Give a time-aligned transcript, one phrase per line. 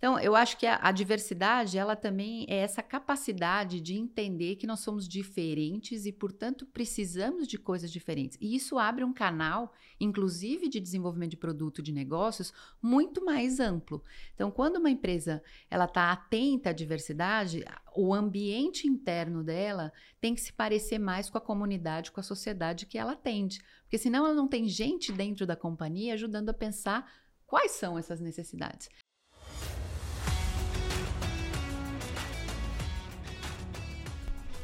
[0.00, 4.66] Então, eu acho que a, a, diversidade, ela também é essa capacidade de entender que
[4.66, 8.38] nós somos diferentes e, portanto, precisamos de coisas diferentes.
[8.40, 12.50] E isso abre um canal, inclusive de desenvolvimento de produto, de negócios,
[12.80, 14.02] muito mais amplo.
[14.34, 17.62] Então, quando uma empresa ela está atenta à diversidade,
[17.94, 22.86] o ambiente interno dela tem que se parecer mais com a comunidade, com a sociedade
[22.86, 23.60] que ela atende.
[23.82, 27.06] Porque senão ela não tem gente dentro da companhia ajudando a pensar
[27.46, 28.88] quais são essas necessidades.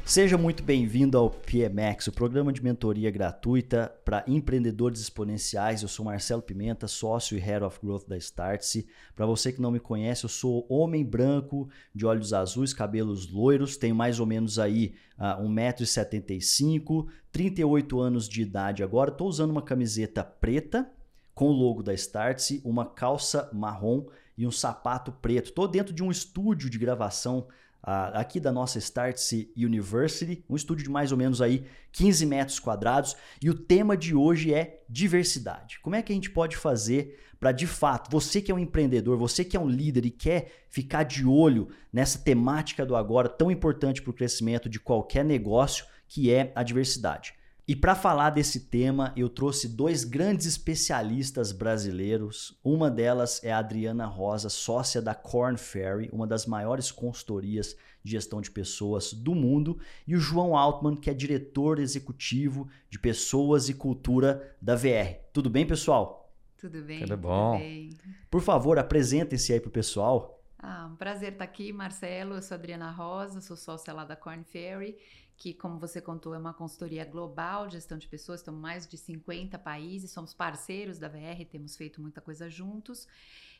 [0.07, 5.81] Seja muito bem-vindo ao PMX, o programa de mentoria gratuita para empreendedores exponenciais.
[5.81, 8.87] Eu sou Marcelo Pimenta, sócio e Head of Growth da Startse.
[9.13, 13.75] Para você que não me conhece, eu sou homem branco, de olhos azuis, cabelos loiros,
[13.75, 19.11] tenho mais ou menos aí uh, 1,75m, 38 anos de idade agora.
[19.11, 20.89] Estou usando uma camiseta preta
[21.35, 24.05] com o logo da Startse, uma calça marrom
[24.37, 25.49] e um sapato preto.
[25.49, 27.47] Estou dentro de um estúdio de gravação
[27.87, 33.15] aqui da nossa Startse University, um estúdio de mais ou menos aí 15 metros quadrados,
[33.41, 35.79] e o tema de hoje é diversidade.
[35.79, 39.15] Como é que a gente pode fazer para de fato, você que é um empreendedor,
[39.17, 43.51] você que é um líder e quer ficar de olho nessa temática do agora tão
[43.51, 47.36] importante para o crescimento de qualquer negócio, que é a diversidade.
[47.67, 52.57] E para falar desse tema, eu trouxe dois grandes especialistas brasileiros.
[52.63, 58.11] Uma delas é a Adriana Rosa, sócia da Corn Ferry, uma das maiores consultorias de
[58.11, 63.67] gestão de pessoas do mundo, e o João Altman, que é diretor executivo de pessoas
[63.67, 65.19] e cultura da VR.
[65.33, 66.33] Tudo bem, pessoal?
[66.57, 67.01] Tudo bem.
[67.01, 67.57] Tudo bom.
[67.57, 67.89] Tudo bem.
[68.31, 70.41] Por favor, apresentem-se aí para o pessoal.
[70.57, 72.35] Ah, um prazer estar aqui, Marcelo.
[72.35, 74.95] Eu sou Adriana Rosa, sou sócia lá da Corn Ferry
[75.37, 78.97] que, como você contou, é uma consultoria global de gestão de pessoas, estamos mais de
[78.97, 83.07] 50 países, somos parceiros da VR, temos feito muita coisa juntos.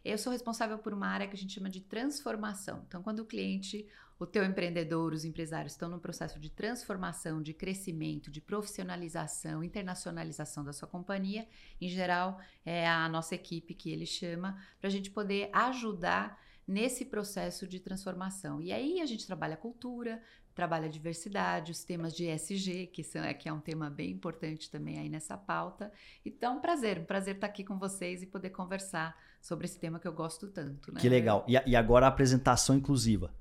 [0.03, 2.83] Eu sou responsável por uma área que a gente chama de transformação.
[2.87, 7.53] Então, quando o cliente, o teu empreendedor, os empresários estão no processo de transformação, de
[7.53, 11.47] crescimento, de profissionalização, internacionalização da sua companhia,
[11.79, 17.05] em geral, é a nossa equipe que ele chama para a gente poder ajudar nesse
[17.05, 18.59] processo de transformação.
[18.59, 20.21] E aí a gente trabalha cultura,
[20.57, 24.09] trabalha a diversidade, os temas de ESG, que, são, é, que é um tema bem
[24.09, 25.91] importante também aí nessa pauta.
[26.25, 29.99] Então, um prazer, um prazer estar aqui com vocês e poder conversar sobre esse tema
[29.99, 30.91] que eu gosto tanto.
[30.91, 30.99] Né?
[30.99, 31.45] Que legal.
[31.47, 33.31] E, e agora a apresentação inclusiva.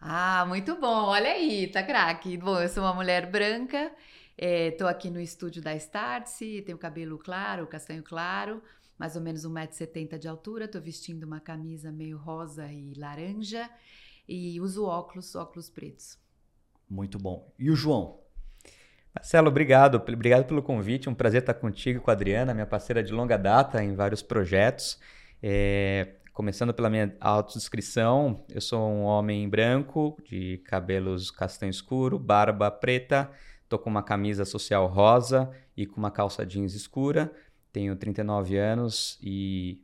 [0.00, 1.08] Ah, muito bom.
[1.08, 2.38] Olha aí, tá craque.
[2.38, 3.92] Bom, eu sou uma mulher branca,
[4.38, 8.62] estou é, aqui no estúdio da Startse, tenho cabelo claro, castanho claro,
[8.98, 13.68] mais ou menos 1,70m de altura, estou vestindo uma camisa meio rosa e laranja
[14.26, 16.18] e uso óculos, óculos pretos.
[16.90, 17.52] Muito bom.
[17.56, 18.18] E o João?
[19.14, 19.96] Marcelo, obrigado.
[19.96, 21.08] Obrigado pelo convite.
[21.08, 24.98] Um prazer estar contigo com a Adriana, minha parceira de longa data em vários projetos.
[25.42, 32.70] É, começando pela minha autodescrição, eu sou um homem branco, de cabelos castanho escuro, barba
[32.70, 33.30] preta,
[33.62, 37.32] estou com uma camisa social rosa e com uma calça jeans escura.
[37.72, 39.80] Tenho 39 anos e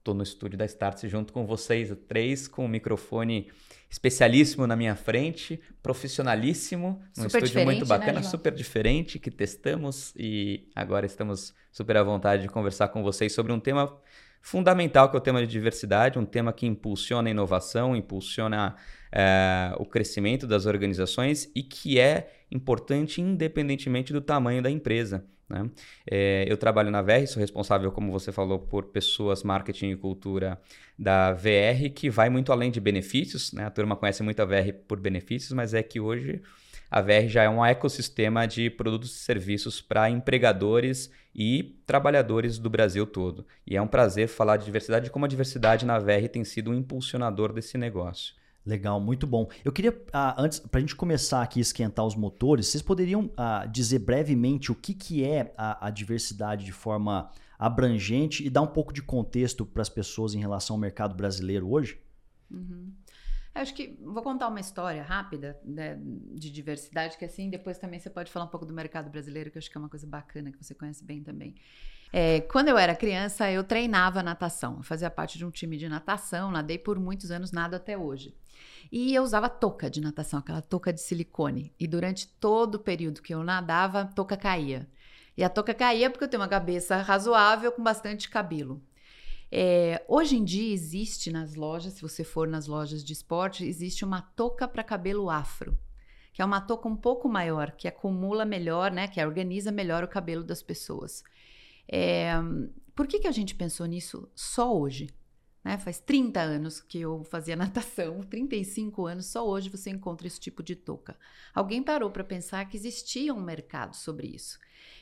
[0.00, 3.48] estou no estúdio da Startse junto com vocês, três, com o microfone
[3.88, 10.14] especialíssimo na minha frente, profissionalíssimo, um estúdio muito né, bacana, né, super diferente, que testamos
[10.16, 13.96] e agora estamos super à vontade de conversar com vocês sobre um tema
[14.40, 18.76] fundamental que é o tema de diversidade, um tema que impulsiona a inovação, impulsiona
[19.12, 25.26] é, o crescimento das organizações e que é importante independentemente do tamanho da empresa.
[25.50, 25.68] Né?
[26.08, 30.60] É, eu trabalho na VR, sou responsável, como você falou, por pessoas, marketing e cultura
[30.96, 33.52] da VR, que vai muito além de benefícios.
[33.52, 33.64] Né?
[33.64, 36.40] A turma conhece muito a VR por benefícios, mas é que hoje
[36.90, 42.70] a VR já é um ecossistema de produtos e serviços para empregadores e trabalhadores do
[42.70, 43.46] Brasil todo.
[43.66, 46.74] E é um prazer falar de diversidade como a diversidade na VR tem sido um
[46.74, 48.34] impulsionador desse negócio.
[48.64, 49.48] Legal, muito bom.
[49.64, 53.30] Eu queria, ah, antes, para a gente começar aqui a esquentar os motores, vocês poderiam
[53.36, 58.62] ah, dizer brevemente o que, que é a, a, diversidade de forma abrangente e dar
[58.62, 62.00] um pouco de contexto para as pessoas em relação ao mercado brasileiro hoje?
[62.50, 62.92] Uhum.
[63.54, 65.98] Acho que vou contar uma história rápida né,
[66.34, 69.56] de diversidade, que assim depois também você pode falar um pouco do mercado brasileiro, que
[69.56, 71.56] eu acho que é uma coisa bacana que você conhece bem também.
[72.12, 74.78] É, quando eu era criança, eu treinava natação.
[74.78, 78.34] Eu fazia parte de um time de natação, nadei por muitos anos, nada até hoje.
[78.90, 81.72] E eu usava touca de natação, aquela touca de silicone.
[81.78, 84.88] E durante todo o período que eu nadava, a touca caía.
[85.36, 88.82] E a touca caía porque eu tenho uma cabeça razoável com bastante cabelo.
[89.52, 94.04] É, hoje em dia existe nas lojas, se você for nas lojas de esporte, existe
[94.04, 95.76] uma touca para cabelo afro,
[96.32, 100.08] que é uma touca um pouco maior, que acumula melhor, né, que organiza melhor o
[100.08, 101.24] cabelo das pessoas.
[101.90, 102.32] É,
[102.94, 105.08] por que, que a gente pensou nisso só hoje?
[105.64, 105.76] Né?
[105.76, 110.62] Faz 30 anos que eu fazia natação, 35 anos, só hoje você encontra esse tipo
[110.62, 111.18] de touca.
[111.54, 114.58] Alguém parou para pensar que existia um mercado sobre isso.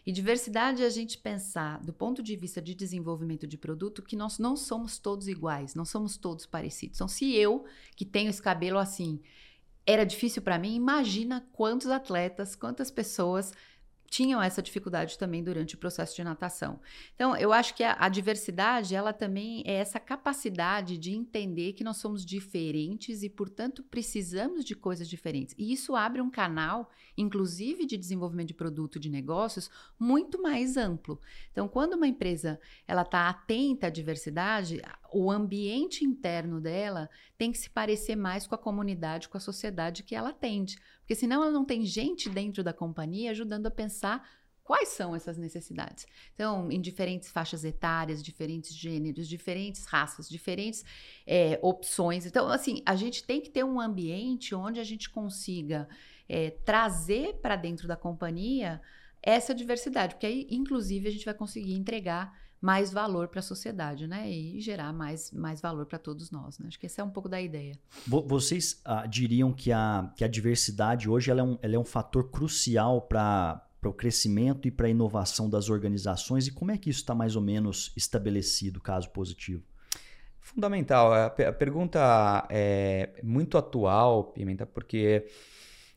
[0.07, 4.17] E diversidade é a gente pensar, do ponto de vista de desenvolvimento de produto, que
[4.17, 6.97] nós não somos todos iguais, não somos todos parecidos.
[6.97, 7.65] Então, se eu,
[7.95, 9.21] que tenho esse cabelo assim,
[9.87, 13.53] era difícil para mim, imagina quantos atletas, quantas pessoas
[14.11, 16.81] tinham essa dificuldade também durante o processo de natação.
[17.15, 21.85] Então, eu acho que a, a, diversidade, ela também é essa capacidade de entender que
[21.85, 25.55] nós somos diferentes e, portanto, precisamos de coisas diferentes.
[25.59, 31.21] E isso abre um canal, inclusive de desenvolvimento de produto, de negócios, muito mais amplo.
[31.53, 34.81] Então, quando uma empresa ela está atenta à diversidade,
[35.13, 40.03] o ambiente interno dela tem que se parecer mais com a comunidade, com a sociedade
[40.03, 40.79] que ela atende.
[41.01, 44.29] Porque senão ela não tem gente dentro da companhia ajudando a pensar
[44.63, 46.07] quais são essas necessidades.
[46.35, 50.85] Então, em diferentes faixas etárias, diferentes gêneros, diferentes raças, diferentes
[51.27, 52.27] é, opções.
[52.27, 55.89] Então, assim, a gente tem que ter um ambiente onde a gente consiga
[56.29, 58.79] é, trazer para dentro da companhia
[59.23, 64.07] essa diversidade, porque aí, inclusive, a gente vai conseguir entregar mais valor para a sociedade,
[64.07, 64.31] né?
[64.31, 66.59] E gerar mais, mais valor para todos nós.
[66.59, 66.67] Né?
[66.69, 67.79] Acho que essa é um pouco da ideia.
[68.07, 71.85] Vocês ah, diriam que a, que a diversidade hoje ela é, um, ela é um
[71.85, 76.77] fator crucial para para o crescimento e para a inovação das organizações e como é
[76.77, 79.63] que isso está mais ou menos estabelecido, caso positivo?
[80.41, 81.13] Fundamental.
[81.13, 85.27] A, a pergunta é muito atual, Pimenta, porque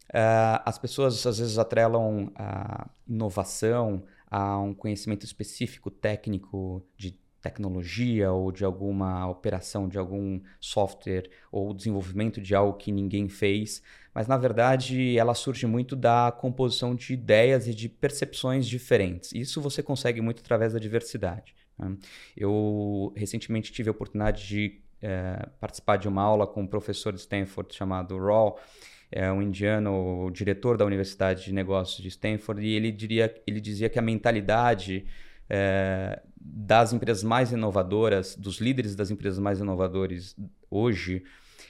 [0.10, 8.32] uh, as pessoas às vezes atrelam a inovação a um conhecimento específico técnico de tecnologia
[8.32, 13.82] ou de alguma operação de algum software ou desenvolvimento de algo que ninguém fez,
[14.14, 19.34] mas na verdade ela surge muito da composição de ideias e de percepções diferentes.
[19.34, 21.56] Isso você consegue muito através da diversidade.
[21.78, 21.98] Né?
[22.38, 27.20] Eu recentemente tive a oportunidade de é, participar de uma aula com um professor de
[27.20, 28.58] Stanford chamado Raw
[29.12, 33.60] é um indiano, o diretor da Universidade de Negócios de Stanford, e ele, diria, ele
[33.60, 35.06] dizia que a mentalidade
[35.50, 40.36] é, das empresas mais inovadoras, dos líderes das empresas mais inovadoras
[40.70, 41.24] hoje,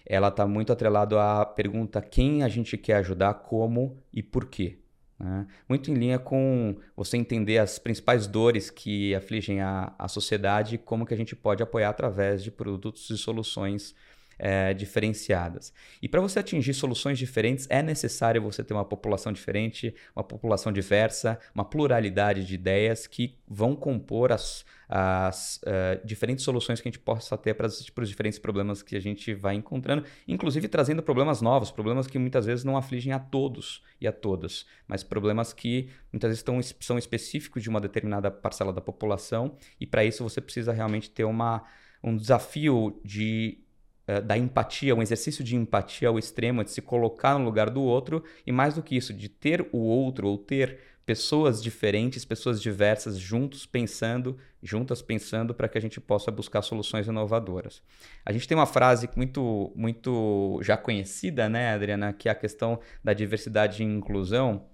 [0.05, 4.77] ela está muito atrelado à pergunta quem a gente quer ajudar, como e por quê.
[5.19, 5.47] Né?
[5.69, 10.77] Muito em linha com você entender as principais dores que afligem a, a sociedade e
[10.77, 13.95] como que a gente pode apoiar através de produtos e soluções
[14.43, 15.71] é, diferenciadas.
[16.01, 20.71] E para você atingir soluções diferentes, é necessário você ter uma população diferente, uma população
[20.71, 26.91] diversa, uma pluralidade de ideias que vão compor as, as uh, diferentes soluções que a
[26.91, 31.39] gente possa ter para os diferentes problemas que a gente vai encontrando, inclusive trazendo problemas
[31.39, 35.87] novos, problemas que muitas vezes não afligem a todos e a todas, mas problemas que
[36.11, 40.41] muitas vezes estão, são específicos de uma determinada parcela da população, e para isso você
[40.41, 41.63] precisa realmente ter uma,
[42.03, 43.59] um desafio de
[44.11, 47.81] eh, da empatia, um exercício de empatia ao extremo, de se colocar no lugar do
[47.81, 52.61] outro, e mais do que isso, de ter o outro ou ter pessoas diferentes, pessoas
[52.61, 57.81] diversas juntos pensando, juntas pensando para que a gente possa buscar soluções inovadoras.
[58.25, 62.81] A gente tem uma frase muito muito já conhecida, né, Adriana, que é a questão
[63.01, 64.65] da diversidade e inclusão,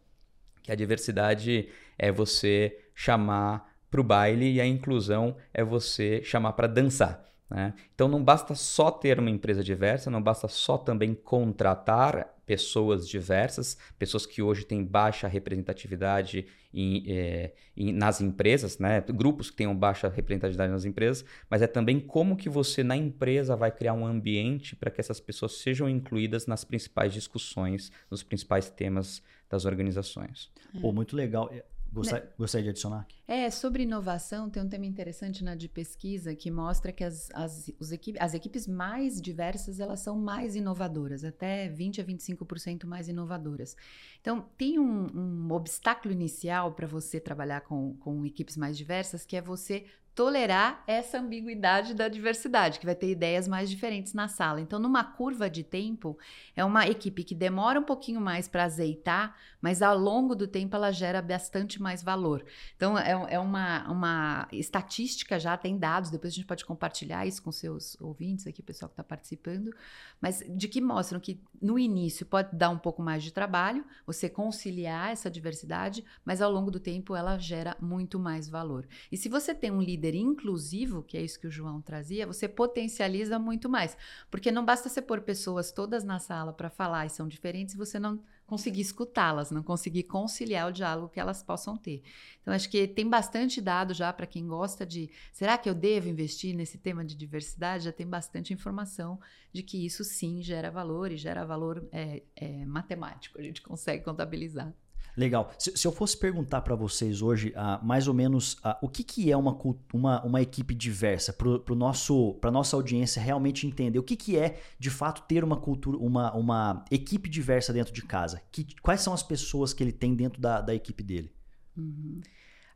[0.63, 6.53] que a diversidade é você chamar para o baile e a inclusão é você chamar
[6.53, 7.23] para dançar.
[7.49, 7.73] Né?
[7.95, 13.77] Então não basta só ter uma empresa diversa, não basta só também contratar pessoas diversas,
[13.97, 19.01] pessoas que hoje têm baixa representatividade em, é, em, nas empresas, né?
[19.01, 23.55] grupos que tenham baixa representatividade nas empresas, mas é também como que você na empresa
[23.55, 28.69] vai criar um ambiente para que essas pessoas sejam incluídas nas principais discussões, nos principais
[28.69, 30.51] temas das organizações.
[30.81, 31.49] Pô, muito legal.
[31.91, 32.31] Gostaria, né?
[32.37, 33.07] gostaria de adicionar?
[33.27, 37.71] É, sobre inovação, tem um tema interessante na de pesquisa que mostra que as, as,
[37.79, 43.07] os equipe, as equipes mais diversas, elas são mais inovadoras, até 20 a 25% mais
[43.07, 43.75] inovadoras.
[44.21, 49.35] Então, tem um, um obstáculo inicial para você trabalhar com, com equipes mais diversas, que
[49.35, 49.85] é você
[50.17, 54.59] tolerar essa ambiguidade da diversidade, que vai ter ideias mais diferentes na sala.
[54.59, 56.17] Então, numa curva de tempo,
[56.55, 60.75] é uma equipe que demora um pouquinho mais para azeitar, mas ao longo do tempo
[60.75, 62.43] ela gera bastante mais valor.
[62.75, 67.43] Então, é, é uma, uma estatística já, tem dados, depois a gente pode compartilhar isso
[67.43, 69.71] com seus ouvintes aqui, pessoal que está participando,
[70.19, 74.27] mas de que mostram que no início pode dar um pouco mais de trabalho, você
[74.27, 78.87] conciliar essa diversidade, mas ao longo do tempo ela gera muito mais valor.
[79.11, 82.27] E se você tem um líder líder inclusivo, que é isso que o João trazia,
[82.27, 83.97] você potencializa muito mais.
[84.29, 87.77] Porque não basta você pôr pessoas todas na sala para falar e são diferentes e
[87.77, 92.01] você não conseguir escutá-las, não conseguir conciliar o diálogo que elas possam ter.
[92.41, 95.09] Então, acho que tem bastante dado já para quem gosta de.
[95.33, 97.85] Será que eu devo investir nesse tema de diversidade?
[97.85, 99.19] Já tem bastante informação
[99.51, 104.03] de que isso sim gera valor e gera valor é, é, matemático, a gente consegue
[104.03, 104.73] contabilizar.
[105.17, 105.51] Legal.
[105.57, 109.03] Se, se eu fosse perguntar para vocês hoje, uh, mais ou menos, uh, o que,
[109.03, 109.57] que é uma,
[109.91, 114.59] uma, uma equipe diversa, para nosso a nossa audiência realmente entender o que, que é,
[114.77, 118.43] de fato, ter uma cultura, uma, uma equipe diversa dentro de casa?
[118.51, 121.33] Que, quais são as pessoas que ele tem dentro da, da equipe dele?
[121.75, 122.21] Uhum.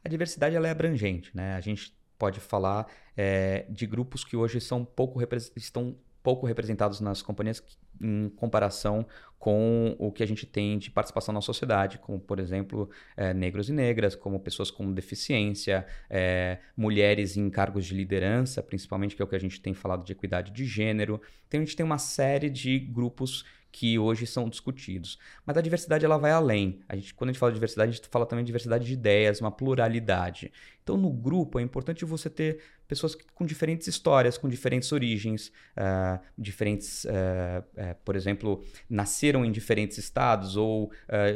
[0.04, 1.54] A diversidade ela é abrangente, né?
[1.54, 5.20] A gente pode falar é, de grupos que hoje são pouco
[5.56, 7.64] estão pouco representados nas companhias
[8.00, 9.06] em comparação
[9.38, 13.70] com o que a gente tem de participação na sociedade, como, por exemplo, é, negros
[13.70, 19.26] e negras, como pessoas com deficiência, é, mulheres em cargos de liderança, principalmente, que é
[19.26, 21.20] o que a gente tem falado de equidade de gênero.
[21.48, 25.18] Então, a gente tem uma série de grupos que hoje são discutidos.
[25.46, 26.82] Mas a diversidade ela vai além.
[26.90, 28.94] A gente, quando a gente fala de diversidade, a gente fala também de diversidade de
[28.94, 30.52] ideias, uma pluralidade.
[30.84, 36.20] Então, no grupo, é importante você ter pessoas com diferentes histórias, com diferentes origens, uh,
[36.38, 40.92] diferentes, uh, uh, por exemplo, nasceram em diferentes estados ou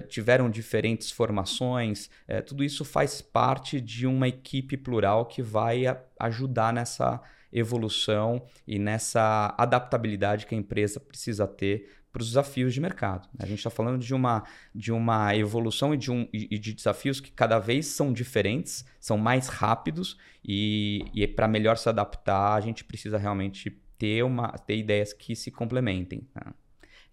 [0.10, 2.10] tiveram diferentes formações.
[2.46, 5.84] tudo isso faz parte de uma equipe plural que vai
[6.20, 12.80] ajudar nessa evolução e nessa adaptabilidade que a empresa precisa ter para os desafios de
[12.80, 13.28] mercado.
[13.38, 17.20] A gente está falando de uma, de uma evolução e de, um, e de desafios
[17.20, 22.62] que cada vez são diferentes, são mais rápidos e, e para melhor se adaptar, a
[22.62, 26.26] gente precisa realmente ter, uma, ter ideias que se complementem.
[26.34, 26.54] Né?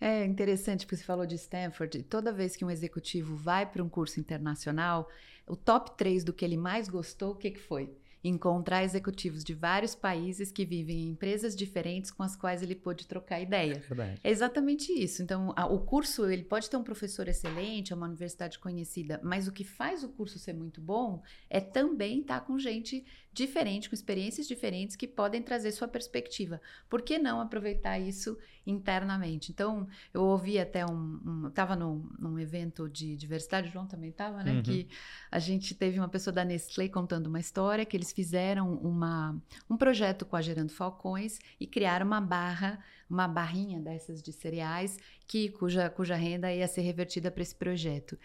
[0.01, 2.05] É interessante porque você falou de Stanford.
[2.05, 5.09] Toda vez que um executivo vai para um curso internacional,
[5.49, 7.93] o top 3 do que ele mais gostou, o que, que foi?
[8.25, 13.07] Encontrar executivos de vários países que vivem em empresas diferentes com as quais ele pôde
[13.07, 13.83] trocar ideia.
[14.23, 15.23] É, é exatamente isso.
[15.23, 19.49] Então, a, o curso, ele pode ter um professor excelente, é uma universidade conhecida, mas
[19.49, 23.89] o que faz o curso ser muito bom é também estar tá com gente diferente,
[23.89, 26.61] com experiências diferentes que podem trazer sua perspectiva.
[26.89, 29.51] Por que não aproveitar isso internamente?
[29.51, 31.49] Então, eu ouvi até um.
[31.49, 34.53] Estava um, num, num, evento de diversidade, o João também estava, né?
[34.53, 34.63] Uhum.
[34.63, 34.89] Que
[35.31, 39.77] a gente teve uma pessoa da Nestlé contando uma história que eles fizeram uma, um
[39.77, 45.51] projeto com a Gerando Falcões e criaram uma barra uma barrinha dessas de cereais que
[45.51, 48.19] cuja, cuja renda ia ser revertida para esse projeto.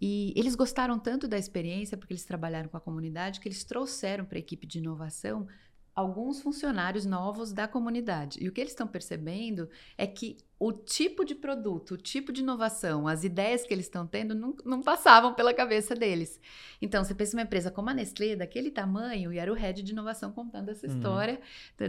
[0.00, 4.24] E eles gostaram tanto da experiência, porque eles trabalharam com a comunidade, que eles trouxeram
[4.24, 5.46] para a equipe de inovação
[5.94, 8.38] alguns funcionários novos da comunidade.
[8.42, 12.40] E o que eles estão percebendo é que o tipo de produto, o tipo de
[12.40, 16.40] inovação, as ideias que eles estão tendo não, não passavam pela cabeça deles.
[16.80, 19.92] Então, você pensa uma empresa como a Nestlé, daquele tamanho, e era o head de
[19.92, 20.94] inovação contando essa uhum.
[20.94, 21.40] história,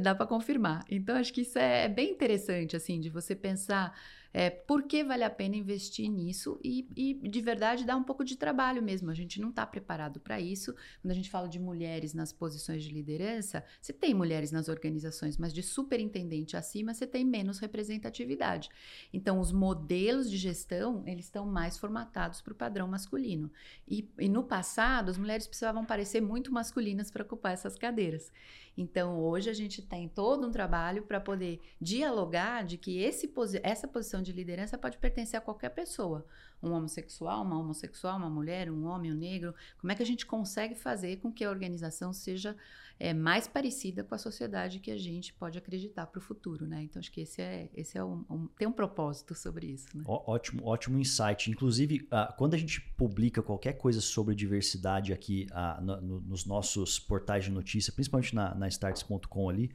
[0.02, 0.84] dá para confirmar.
[0.90, 3.96] Então, acho que isso é, é bem interessante, assim, de você pensar
[4.34, 8.26] é, por que vale a pena investir nisso e, e, de verdade dar um pouco
[8.26, 9.12] de trabalho mesmo.
[9.12, 10.74] A gente não está preparado para isso.
[11.02, 15.38] Quando a gente fala de mulheres nas posições de liderança, você tem mulheres nas organizações,
[15.38, 18.70] mas de superintendente acima você tem menos representatividade.
[19.14, 23.52] Então, os modelos de gestão eles estão mais formatados para o padrão masculino.
[23.88, 28.32] E, e no passado, as mulheres precisavam parecer muito masculinas para ocupar essas cadeiras.
[28.76, 33.88] Então, hoje a gente tem todo um trabalho para poder dialogar de que esse, essa
[33.88, 36.26] posição de liderança pode pertencer a qualquer pessoa.
[36.62, 39.54] Um homossexual, uma homossexual, uma mulher, um homem, um negro.
[39.78, 42.56] Como é que a gente consegue fazer com que a organização seja
[43.00, 46.84] é, mais parecida com a sociedade que a gente pode acreditar para o futuro, né?
[46.84, 49.88] Então acho que esse é, esse é um, um tem um propósito sobre isso.
[49.94, 50.04] Né?
[50.08, 51.50] Ó, ótimo, ótimo insight.
[51.50, 56.46] Inclusive, uh, quando a gente publica qualquer coisa sobre diversidade aqui uh, no, no, nos
[56.46, 59.72] nossos portais de notícia, principalmente na, na starts.com ali,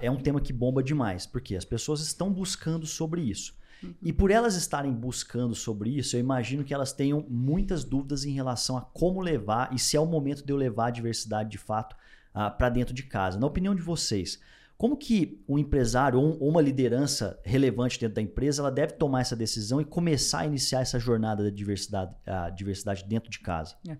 [0.00, 3.56] é um tema que bomba demais, porque as pessoas estão buscando sobre isso.
[4.02, 8.32] E por elas estarem buscando sobre isso, eu imagino que elas tenham muitas dúvidas em
[8.32, 11.58] relação a como levar e se é o momento de eu levar a diversidade de
[11.58, 11.94] fato
[12.34, 13.38] uh, para dentro de casa.
[13.38, 14.40] Na opinião de vocês,
[14.76, 19.36] como que um empresário ou, uma liderança relevante dentro da empresa ela deve tomar essa
[19.36, 23.76] decisão e começar a iniciar essa jornada da diversidade, a diversidade dentro de casa?
[23.88, 23.96] É.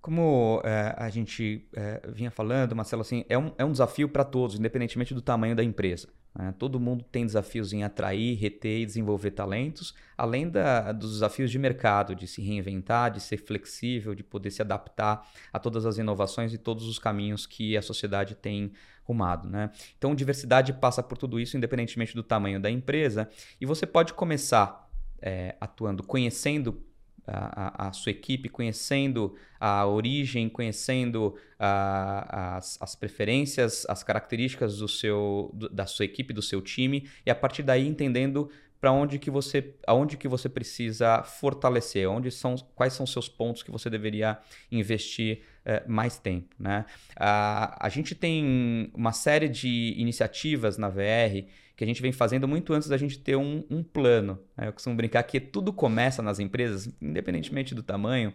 [0.00, 4.24] Como é, a gente é, vinha falando, Marcelo, assim, é, um, é um desafio para
[4.24, 6.08] todos, independentemente do tamanho da empresa.
[6.34, 6.54] Né?
[6.58, 11.58] Todo mundo tem desafios em atrair, reter e desenvolver talentos, além da, dos desafios de
[11.58, 16.54] mercado, de se reinventar, de ser flexível, de poder se adaptar a todas as inovações
[16.54, 18.72] e todos os caminhos que a sociedade tem
[19.04, 19.48] rumado.
[19.48, 19.70] Né?
[19.98, 23.28] Então, diversidade passa por tudo isso, independentemente do tamanho da empresa,
[23.60, 24.88] e você pode começar
[25.20, 26.82] é, atuando, conhecendo
[27.26, 34.88] a, a, sua equipe, conhecendo a origem, conhecendo a, as, as, preferências, as características do
[34.88, 38.50] seu, do, da sua equipe, do seu time, e a partir daí entendendo
[38.80, 43.62] para onde que você, aonde que você precisa fortalecer, onde são, quais são seus pontos
[43.62, 44.38] que você deveria
[44.72, 46.86] investir é, mais tempo, né?
[47.14, 51.44] A, a gente tem uma série de iniciativas na VR
[51.80, 54.38] que a gente vem fazendo muito antes da gente ter um, um plano.
[54.54, 54.68] Né?
[54.68, 58.34] Eu costumo brincar que tudo começa nas empresas, independentemente do tamanho,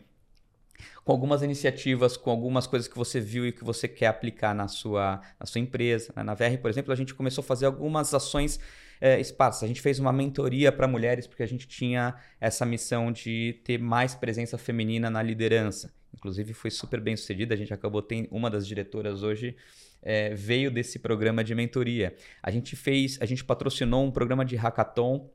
[1.04, 4.68] com algumas iniciativas, com algumas coisas que você viu e que você quer aplicar na
[4.68, 6.12] sua, na sua empresa.
[6.16, 6.24] Né?
[6.24, 8.60] Na VR, por exemplo, a gente começou a fazer algumas ações
[9.00, 9.62] é, espaços.
[9.62, 13.78] A gente fez uma mentoria para mulheres porque a gente tinha essa missão de ter
[13.78, 15.94] mais presença feminina na liderança.
[16.12, 17.54] Inclusive foi super bem sucedida.
[17.54, 19.56] A gente acabou tendo uma das diretoras hoje
[20.05, 22.15] é, veio desse programa de mentoria.
[22.41, 25.29] A gente fez, a gente patrocinou um programa de hackathon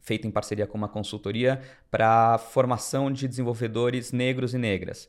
[0.00, 5.08] feito em parceria com uma consultoria para formação de desenvolvedores negros e negras.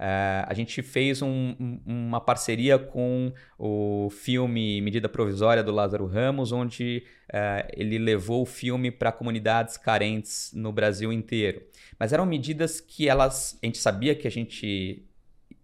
[0.00, 6.52] Uh, a gente fez um, uma parceria com o filme Medida Provisória do Lázaro Ramos,
[6.52, 11.62] onde uh, ele levou o filme para comunidades carentes no Brasil inteiro.
[11.98, 15.04] Mas eram medidas que elas, a gente sabia que a gente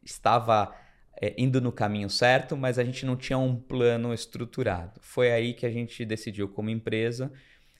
[0.04, 0.70] estava
[1.20, 5.00] é, indo no caminho certo, mas a gente não tinha um plano estruturado.
[5.00, 7.32] Foi aí que a gente decidiu, como empresa,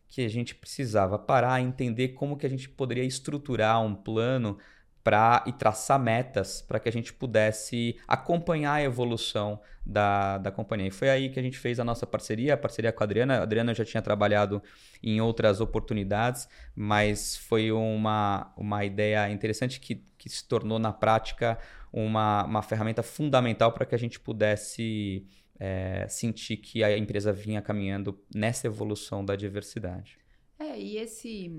[0.09, 4.59] que a gente precisava parar, entender como que a gente poderia estruturar um plano
[5.07, 10.89] para e traçar metas para que a gente pudesse acompanhar a evolução da, da companhia.
[10.89, 13.39] E foi aí que a gente fez a nossa parceria, a parceria com a Adriana.
[13.39, 14.61] A Adriana já tinha trabalhado
[15.01, 21.57] em outras oportunidades, mas foi uma, uma ideia interessante que, que se tornou na prática
[21.97, 25.27] uma, uma ferramenta fundamental para que a gente pudesse
[25.59, 30.19] é, sentir que a empresa vinha caminhando nessa evolução da diversidade.
[30.59, 31.51] É, e esse,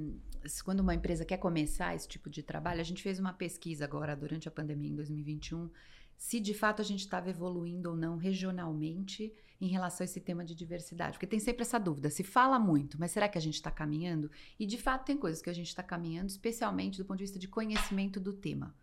[0.63, 4.15] quando uma empresa quer começar esse tipo de trabalho, a gente fez uma pesquisa agora
[4.15, 5.71] durante a pandemia em 2021,
[6.15, 10.45] se de fato a gente estava evoluindo ou não regionalmente em relação a esse tema
[10.45, 11.13] de diversidade.
[11.13, 14.29] Porque tem sempre essa dúvida, se fala muito, mas será que a gente está caminhando?
[14.59, 17.39] E de fato tem coisas que a gente está caminhando, especialmente do ponto de vista
[17.39, 18.75] de conhecimento do tema.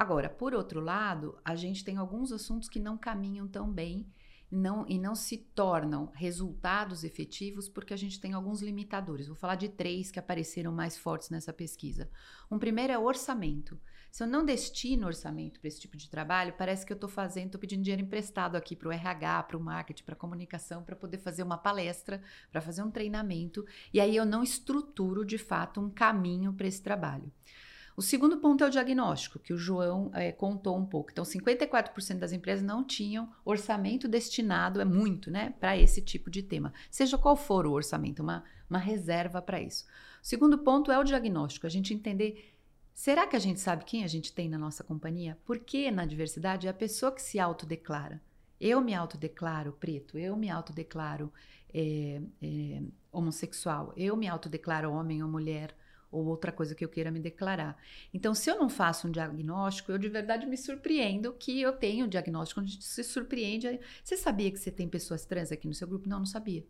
[0.00, 4.10] Agora, por outro lado, a gente tem alguns assuntos que não caminham tão bem
[4.50, 9.26] não, e não se tornam resultados efetivos porque a gente tem alguns limitadores.
[9.26, 12.10] Vou falar de três que apareceram mais fortes nessa pesquisa.
[12.50, 13.78] Um primeiro é orçamento.
[14.10, 17.48] Se eu não destino orçamento para esse tipo de trabalho, parece que eu estou fazendo,
[17.48, 20.96] estou pedindo dinheiro emprestado aqui para o RH, para o marketing, para a comunicação, para
[20.96, 25.78] poder fazer uma palestra, para fazer um treinamento, e aí eu não estruturo de fato
[25.78, 27.30] um caminho para esse trabalho.
[28.00, 31.10] O segundo ponto é o diagnóstico, que o João é, contou um pouco.
[31.10, 36.42] Então, 54% das empresas não tinham orçamento destinado, é muito, né, para esse tipo de
[36.42, 36.72] tema.
[36.90, 39.84] Seja qual for o orçamento, uma, uma reserva para isso.
[40.22, 42.54] O segundo ponto é o diagnóstico, a gente entender.
[42.94, 45.36] Será que a gente sabe quem a gente tem na nossa companhia?
[45.44, 48.18] Porque na diversidade é a pessoa que se autodeclara.
[48.58, 51.30] Eu me autodeclaro preto, eu me autodeclaro
[51.68, 52.82] é, é,
[53.12, 55.76] homossexual, eu me autodeclaro homem ou mulher
[56.10, 57.76] ou outra coisa que eu queira me declarar.
[58.12, 62.06] Então, se eu não faço um diagnóstico, eu de verdade me surpreendo que eu tenho
[62.06, 62.60] um diagnóstico.
[62.60, 66.08] A gente se surpreende, você sabia que você tem pessoas trans aqui no seu grupo?
[66.08, 66.64] Não, não sabia.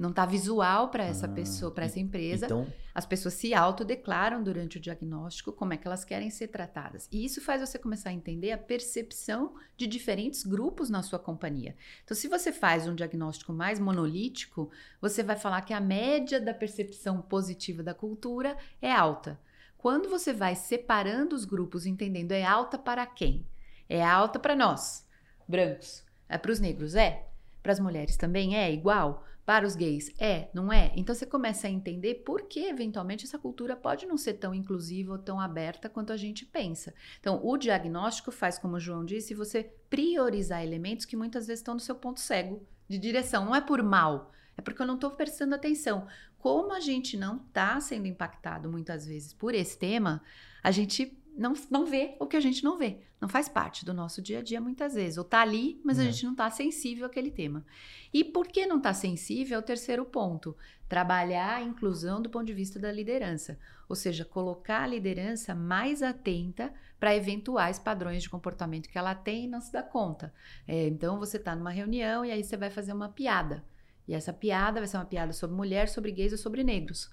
[0.00, 2.46] Não está visual para essa ah, pessoa, para essa empresa.
[2.46, 2.66] Então...
[2.92, 7.08] As pessoas se autodeclaram durante o diagnóstico como é que elas querem ser tratadas.
[7.12, 11.76] E isso faz você começar a entender a percepção de diferentes grupos na sua companhia.
[12.02, 16.52] Então, se você faz um diagnóstico mais monolítico, você vai falar que a média da
[16.52, 19.38] percepção positiva da cultura é alta.
[19.78, 23.46] Quando você vai separando os grupos, entendendo é alta para quem?
[23.88, 25.06] É alta para nós,
[25.46, 26.04] brancos.
[26.28, 26.94] É para os negros?
[26.94, 27.26] É.
[27.62, 29.24] Para as mulheres também é igual?
[29.44, 30.92] Para os gays, é, não é?
[30.94, 35.12] Então você começa a entender por que, eventualmente, essa cultura pode não ser tão inclusiva
[35.12, 36.94] ou tão aberta quanto a gente pensa.
[37.18, 41.74] Então, o diagnóstico faz, como o João disse, você priorizar elementos que muitas vezes estão
[41.74, 43.44] no seu ponto cego de direção.
[43.44, 46.06] Não é por mal, é porque eu não estou prestando atenção.
[46.38, 50.22] Como a gente não está sendo impactado muitas vezes por esse tema,
[50.62, 52.98] a gente não, não vê o que a gente não vê.
[53.20, 55.18] Não faz parte do nosso dia a dia muitas vezes.
[55.18, 56.06] Ou tá ali, mas a é.
[56.10, 57.64] gente não tá sensível àquele tema.
[58.12, 60.56] E por que não tá sensível é o terceiro ponto.
[60.88, 63.58] Trabalhar a inclusão do ponto de vista da liderança.
[63.88, 69.44] Ou seja, colocar a liderança mais atenta para eventuais padrões de comportamento que ela tem
[69.44, 70.32] e não se dá conta.
[70.66, 73.64] É, então, você está numa reunião e aí você vai fazer uma piada.
[74.06, 77.10] E essa piada vai ser uma piada sobre mulher, sobre gays ou sobre negros.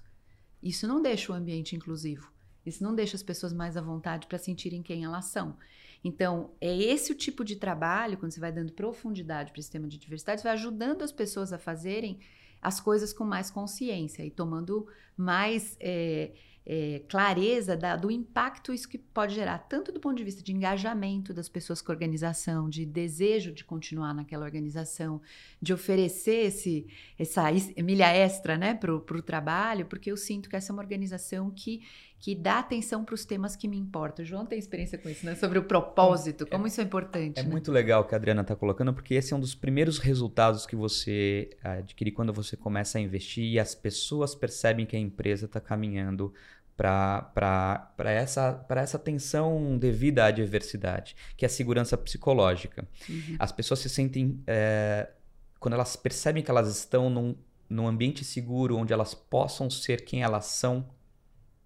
[0.62, 2.32] Isso não deixa o ambiente inclusivo.
[2.68, 5.56] Isso não deixa as pessoas mais à vontade para sentirem quem elas são.
[6.02, 9.88] Então, é esse o tipo de trabalho, quando você vai dando profundidade para esse tema
[9.88, 12.20] de diversidade, você vai ajudando as pessoas a fazerem
[12.62, 16.32] as coisas com mais consciência e tomando mais é,
[16.70, 20.52] é, clareza da, do impacto isso que pode gerar, tanto do ponto de vista de
[20.52, 25.18] engajamento das pessoas com a organização, de desejo de continuar naquela organização,
[25.62, 26.86] de oferecer esse,
[27.18, 27.44] essa
[27.82, 31.80] milha extra né, para o trabalho, porque eu sinto que essa é uma organização que,
[32.20, 34.24] que dá atenção para os temas que me importam.
[34.24, 35.36] O João tem experiência com isso, né?
[35.36, 37.38] sobre o propósito, como é, isso é importante.
[37.38, 37.48] É né?
[37.48, 40.66] muito legal o que a Adriana está colocando, porque esse é um dos primeiros resultados
[40.66, 45.46] que você adquire quando você começa a investir e as pessoas percebem que a empresa
[45.46, 46.32] está caminhando
[46.76, 52.86] para essa, essa atenção devida à diversidade, que é a segurança psicológica.
[53.08, 53.36] Uhum.
[53.38, 54.40] As pessoas se sentem.
[54.46, 55.10] É,
[55.58, 57.34] quando elas percebem que elas estão num,
[57.68, 60.88] num ambiente seguro, onde elas possam ser quem elas são,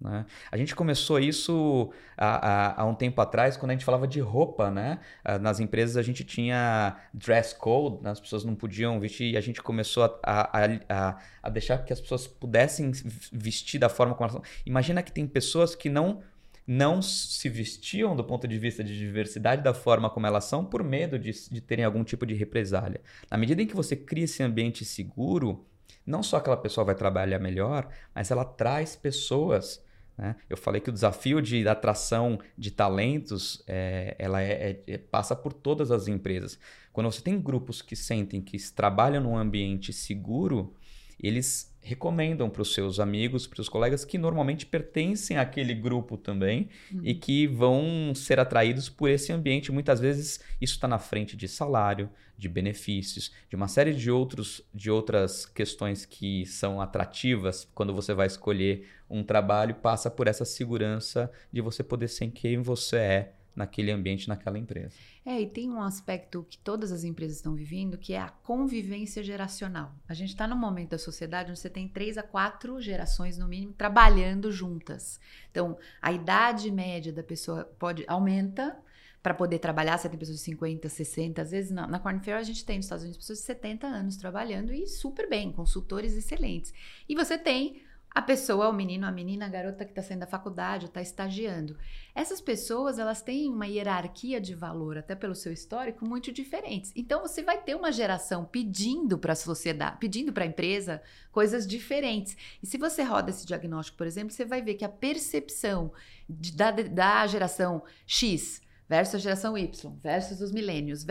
[0.02, 0.26] né?
[0.50, 4.20] A gente começou isso há, há, há, um tempo atrás, quando a gente falava de
[4.20, 4.70] roupa.
[4.70, 4.98] Né?
[5.24, 8.10] Ah, nas empresas a gente tinha dress code, né?
[8.10, 10.50] as pessoas não podiam vestir, e a gente começou a,
[10.88, 12.90] a, a, deixar que as pessoas pudessem
[13.32, 14.42] vestir da forma como elas são.
[14.66, 16.20] Imagina que tem pessoas que não
[16.64, 20.84] não se vestiam do ponto de vista de diversidade da forma como elas são por
[20.84, 23.00] medo de, de terem algum tipo de represália.
[23.28, 25.66] Na medida em que você cria esse ambiente seguro,
[26.06, 29.82] não só aquela pessoa vai trabalhar melhor, mas ela traz pessoas
[30.16, 30.37] né?
[30.48, 35.53] Eu falei que o desafio de atração de talentos é, ela é, é, passa por
[35.53, 36.59] todas as empresas.
[36.92, 40.75] Quando você tem grupos que sentem que trabalham num ambiente seguro,
[41.18, 46.68] eles recomendam para os seus amigos, para os colegas que normalmente pertencem àquele grupo também
[46.92, 47.01] uhum.
[47.03, 49.73] e que vão ser atraídos por esse ambiente.
[49.73, 54.62] Muitas vezes isso está na frente de salário, de benefícios, de uma série de, outros,
[54.73, 60.45] de outras questões que são atrativas quando você vai escolher um trabalho, passa por essa
[60.45, 64.96] segurança de você poder ser quem você é naquele ambiente, naquela empresa.
[65.24, 69.22] É, e tem um aspecto que todas as empresas estão vivendo, que é a convivência
[69.22, 69.94] geracional.
[70.08, 73.46] A gente está num momento da sociedade onde você tem três a quatro gerações, no
[73.46, 75.20] mínimo, trabalhando juntas.
[75.50, 78.76] Então, a idade média da pessoa pode aumenta
[79.22, 79.96] para poder trabalhar.
[79.96, 82.86] Você tem pessoas de 50, 60, às vezes na, Corn Fair a gente tem nos
[82.86, 86.74] Estados Unidos pessoas de 70 anos trabalhando e super bem, consultores excelentes.
[87.08, 87.82] E você tem
[88.14, 91.79] a pessoa, o menino, a menina, a garota que está saindo da faculdade, está estagiando.
[92.14, 96.92] Essas pessoas, elas têm uma hierarquia de valor, até pelo seu histórico, muito diferentes.
[96.94, 101.66] Então, você vai ter uma geração pedindo para a sociedade, pedindo para a empresa coisas
[101.66, 102.37] diferentes.
[102.62, 105.90] E se você roda esse diagnóstico, por exemplo, você vai ver que a percepção
[106.29, 111.07] de, da, da geração X versus a geração Y versus os milênios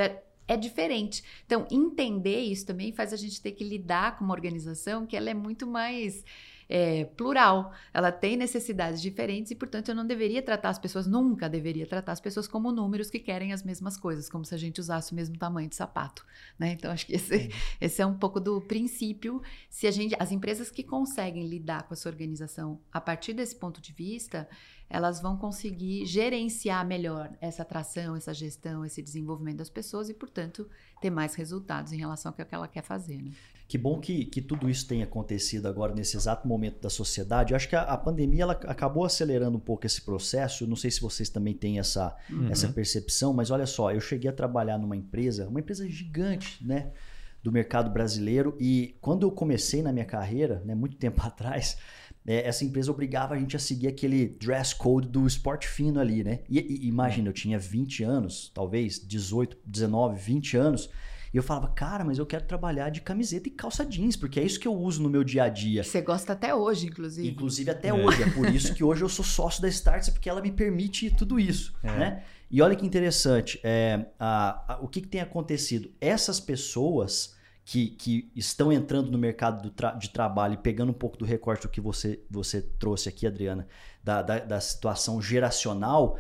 [0.47, 1.23] é diferente.
[1.45, 5.29] Então, entender isso também faz a gente ter que lidar com uma organização que ela
[5.29, 6.23] é muito mais
[6.71, 11.49] é, plural, ela tem necessidades diferentes e, portanto, eu não deveria tratar as pessoas, nunca
[11.49, 14.79] deveria tratar as pessoas como números que querem as mesmas coisas, como se a gente
[14.79, 16.25] usasse o mesmo tamanho de sapato,
[16.57, 16.71] né?
[16.71, 19.41] Então, acho que esse, esse é um pouco do princípio.
[19.69, 23.81] Se a gente, as empresas que conseguem lidar com essa organização a partir desse ponto
[23.81, 24.47] de vista,
[24.89, 30.69] elas vão conseguir gerenciar melhor essa atração, essa gestão, esse desenvolvimento das pessoas e, portanto,
[31.01, 33.21] ter mais resultados em relação ao que ela quer fazer.
[33.21, 33.31] Né?
[33.71, 37.53] Que bom que, que tudo isso tenha acontecido agora nesse exato momento da sociedade.
[37.53, 40.65] Eu acho que a, a pandemia ela acabou acelerando um pouco esse processo.
[40.65, 42.49] Eu não sei se vocês também têm essa, uhum.
[42.49, 46.91] essa percepção, mas olha só, eu cheguei a trabalhar numa empresa, uma empresa gigante, né?
[47.41, 48.57] Do mercado brasileiro.
[48.59, 51.77] E quando eu comecei na minha carreira, né, muito tempo atrás,
[52.27, 56.25] é, essa empresa obrigava a gente a seguir aquele dress code do esporte fino ali,
[56.25, 56.41] né?
[56.49, 60.89] E, e imagina, eu tinha 20 anos, talvez 18, 19, 20 anos.
[61.33, 64.43] E eu falava, cara, mas eu quero trabalhar de camiseta e calça jeans, porque é
[64.43, 65.83] isso que eu uso no meu dia a dia.
[65.83, 67.27] Você gosta até hoje, inclusive.
[67.27, 67.93] Inclusive até é.
[67.93, 68.23] hoje.
[68.23, 71.39] É por isso que hoje eu sou sócio da Starts, porque ela me permite tudo
[71.39, 71.91] isso, é.
[71.97, 72.23] né?
[72.49, 75.89] E olha que interessante, é, a, a, o que, que tem acontecido?
[76.01, 81.17] Essas pessoas que, que estão entrando no mercado tra de trabalho e pegando um pouco
[81.17, 83.65] do recorte do que você, você trouxe aqui, Adriana,
[84.03, 86.19] da, da, da situação geracional,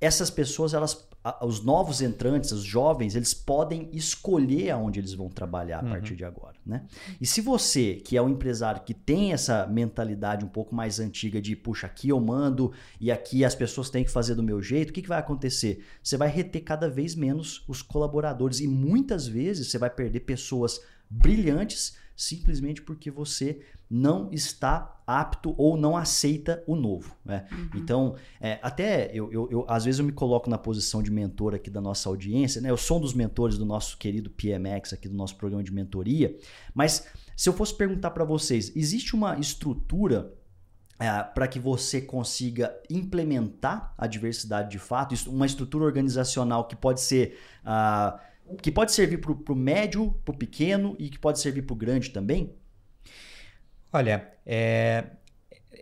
[0.00, 1.08] essas pessoas elas
[1.42, 5.90] os novos entrantes, os jovens, eles podem escolher aonde eles vão trabalhar a uhum.
[5.90, 6.86] partir de agora, né?
[7.20, 11.38] E se você, que é um empresário que tem essa mentalidade um pouco mais antiga
[11.40, 14.90] de, puxa, aqui eu mando e aqui as pessoas têm que fazer do meu jeito,
[14.90, 15.84] o que, que vai acontecer?
[16.02, 20.80] Você vai reter cada vez menos os colaboradores e muitas vezes você vai perder pessoas
[21.10, 27.16] brilhantes simplesmente porque você não está apto ou não aceita o novo.
[27.24, 27.48] Né?
[27.50, 27.70] Uhum.
[27.74, 31.54] Então, é, até eu, eu, eu, às vezes eu me coloco na posição de mentor
[31.54, 32.70] aqui da nossa audiência, né?
[32.70, 36.36] Eu sou um dos mentores do nosso querido PMX aqui do nosso programa de mentoria,
[36.72, 40.32] mas se eu fosse perguntar para vocês, existe uma estrutura
[41.00, 47.00] é, para que você consiga implementar a diversidade de fato, uma estrutura organizacional que pode
[47.00, 48.18] ser uh,
[48.62, 51.76] que pode servir para o médio, para o pequeno e que pode servir para o
[51.76, 52.54] grande também?
[53.92, 55.04] Olha, é,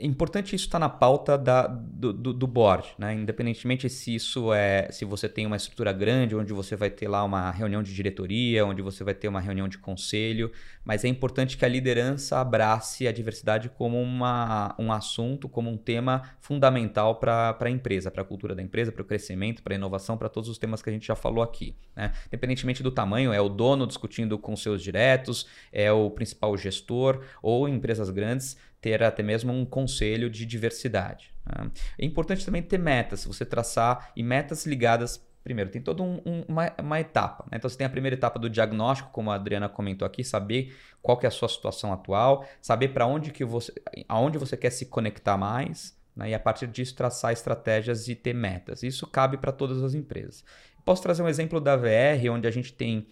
[0.00, 3.14] é importante isso estar tá na pauta da, do, do, do, board, né?
[3.14, 7.24] Independentemente se isso é se você tem uma estrutura grande, onde você vai ter lá
[7.24, 10.50] uma reunião de diretoria, onde você vai ter uma reunião de conselho,
[10.84, 15.76] mas é importante que a liderança abrace a diversidade como uma, um assunto, como um
[15.76, 19.76] tema fundamental para a empresa, para a cultura da empresa, para o crescimento, para a
[19.76, 21.74] inovação, para todos os temas que a gente já falou aqui.
[21.94, 22.12] Né?
[22.28, 27.68] Independentemente do tamanho, é o dono discutindo com seus diretos, é o principal gestor ou
[27.68, 31.32] em empresas grandes ter até mesmo um conselho de diversidade.
[31.44, 31.70] Né?
[31.98, 35.26] É importante também ter metas, você traçar e metas ligadas.
[35.42, 37.44] Primeiro, tem toda um, um, uma, uma, etapa.
[37.50, 37.56] Né?
[37.56, 41.16] Então, você tem a primeira etapa do diagnóstico, como a Adriana comentou aqui, saber qual
[41.16, 43.72] que é a sua situação atual, saber para onde que você,
[44.08, 46.30] aonde você quer se conectar mais, né?
[46.30, 48.82] e a partir disso traçar estratégias e ter metas.
[48.82, 50.44] Isso cabe para todas as empresas.
[50.84, 53.06] Posso trazer um exemplo da VR, onde a gente tem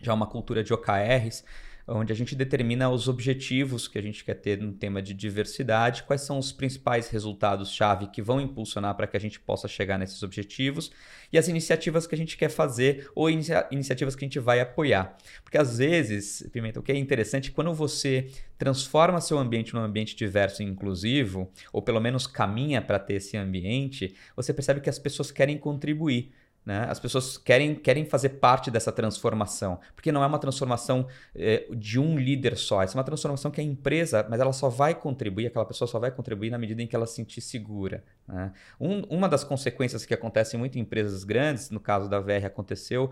[0.00, 1.44] já uma cultura de OKRs,
[1.88, 6.02] onde a gente determina os objetivos que a gente quer ter no tema de diversidade,
[6.02, 10.22] quais são os principais resultados-chave que vão impulsionar para que a gente possa chegar nesses
[10.22, 10.90] objetivos
[11.32, 14.60] e as iniciativas que a gente quer fazer ou inicia iniciativas que a gente vai
[14.60, 15.16] apoiar.
[15.42, 20.14] Porque às vezes, Pimenta, o que é interessante, quando você transforma seu ambiente num ambiente
[20.14, 24.98] diverso e inclusivo, ou pelo menos caminha para ter esse ambiente, você percebe que as
[24.98, 26.32] pessoas querem contribuir.
[26.68, 26.84] Né?
[26.86, 31.98] As pessoas querem, querem fazer parte dessa transformação, porque não é uma transformação eh, de
[31.98, 35.64] um líder só, é uma transformação que a empresa, mas ela só vai contribuir, aquela
[35.64, 38.04] pessoa só vai contribuir na medida em que ela se sentir segura.
[38.28, 38.52] Né?
[38.78, 43.10] Um, uma das consequências que acontece muito em empresas grandes, no caso da VR aconteceu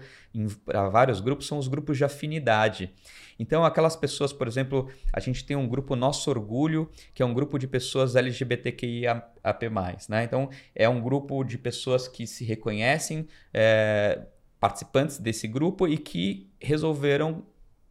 [0.64, 2.92] para vários grupos, são os grupos de afinidade.
[3.38, 7.34] Então, aquelas pessoas, por exemplo, a gente tem um grupo Nosso Orgulho, que é um
[7.34, 9.64] grupo de pessoas LGBTQIA AP+.
[10.08, 10.24] Né?
[10.24, 14.22] Então, é um grupo de pessoas que se reconhecem é,
[14.60, 17.44] participantes desse grupo e que resolveram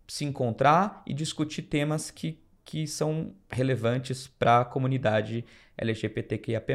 [0.07, 5.45] se encontrar e discutir temas que, que são relevantes para a comunidade
[5.77, 6.73] LGBTQIAP+.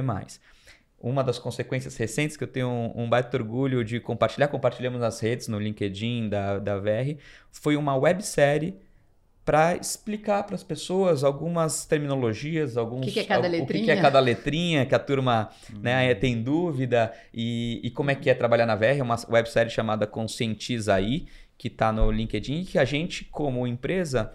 [1.00, 5.18] Uma das consequências recentes que eu tenho um, um baita orgulho de compartilhar, compartilhamos nas
[5.18, 7.16] redes, no LinkedIn da, da VR,
[7.50, 8.76] foi uma websérie
[9.44, 13.66] para explicar para as pessoas algumas terminologias, alguns o que, que é cada letrinha, o
[13.66, 15.50] que, que, é cada letrinha, que a turma
[15.80, 19.72] né, tem dúvida e, e, como é que é trabalhar na VR, é uma websérie
[19.72, 21.26] chamada Conscientiza aí,
[21.56, 24.32] que está no LinkedIn e que a gente como empresa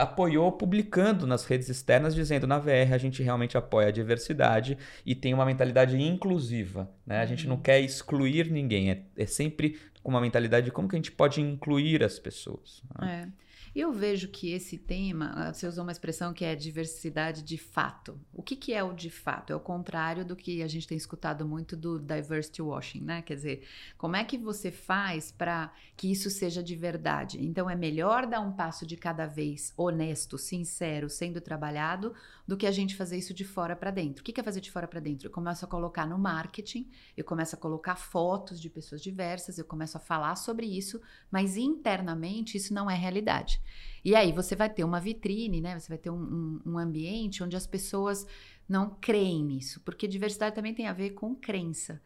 [0.00, 5.14] apoiou publicando nas redes externas dizendo na VR a gente realmente apoia a diversidade e
[5.14, 7.20] tem uma mentalidade inclusiva, né?
[7.20, 7.62] A gente não uhum.
[7.62, 11.40] quer excluir ninguém, é, é sempre com uma mentalidade de como que a gente pode
[11.40, 12.82] incluir as pessoas.
[12.98, 13.28] Né?
[13.36, 13.49] É.
[13.74, 18.18] Eu vejo que esse tema, ah, você usou uma expressão que é diversidade de fato.
[18.34, 19.52] O que, que é o de fato?
[19.52, 23.22] É o contrário do que a gente tem escutado muito do diversity washing, né?
[23.22, 27.40] Quer dizer, como é que você faz para que isso seja de verdade?
[27.40, 32.12] Então, é melhor dar um passo de cada vez honesto, sincero, sendo trabalhado,
[32.48, 34.20] do que a gente fazer isso de fora para dentro.
[34.20, 35.28] O que é fazer de fora para dentro?
[35.28, 39.64] Eu começo a colocar no marketing, eu começo a colocar fotos de pessoas diversas, eu
[39.64, 43.59] começo a falar sobre isso, mas internamente isso não é realidade.
[44.04, 45.78] E aí você vai ter uma vitrine, né?
[45.78, 46.22] Você vai ter um,
[46.64, 48.26] um, um ambiente onde as pessoas
[48.68, 52.00] não creem nisso, porque diversidade também tem a ver com crença.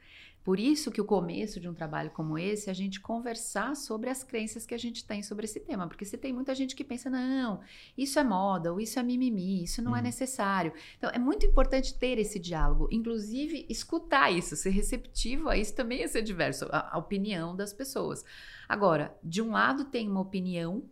[0.44, 4.10] Por isso que o começo de um trabalho como esse é a gente conversar sobre
[4.10, 6.84] as crenças que a gente tem sobre esse tema, porque se tem muita gente que
[6.84, 7.60] pensa não,
[7.96, 10.00] isso é moda, ou isso é mimimi, isso não é uhum.
[10.00, 10.74] é necessário.
[10.98, 16.02] Então é muito importante ter esse diálogo, inclusive escutar isso, ser receptivo a isso também
[16.02, 18.22] é ser diverso, a, a opinião das pessoas.
[18.68, 20.84] Agora, de um lado tem uma opinião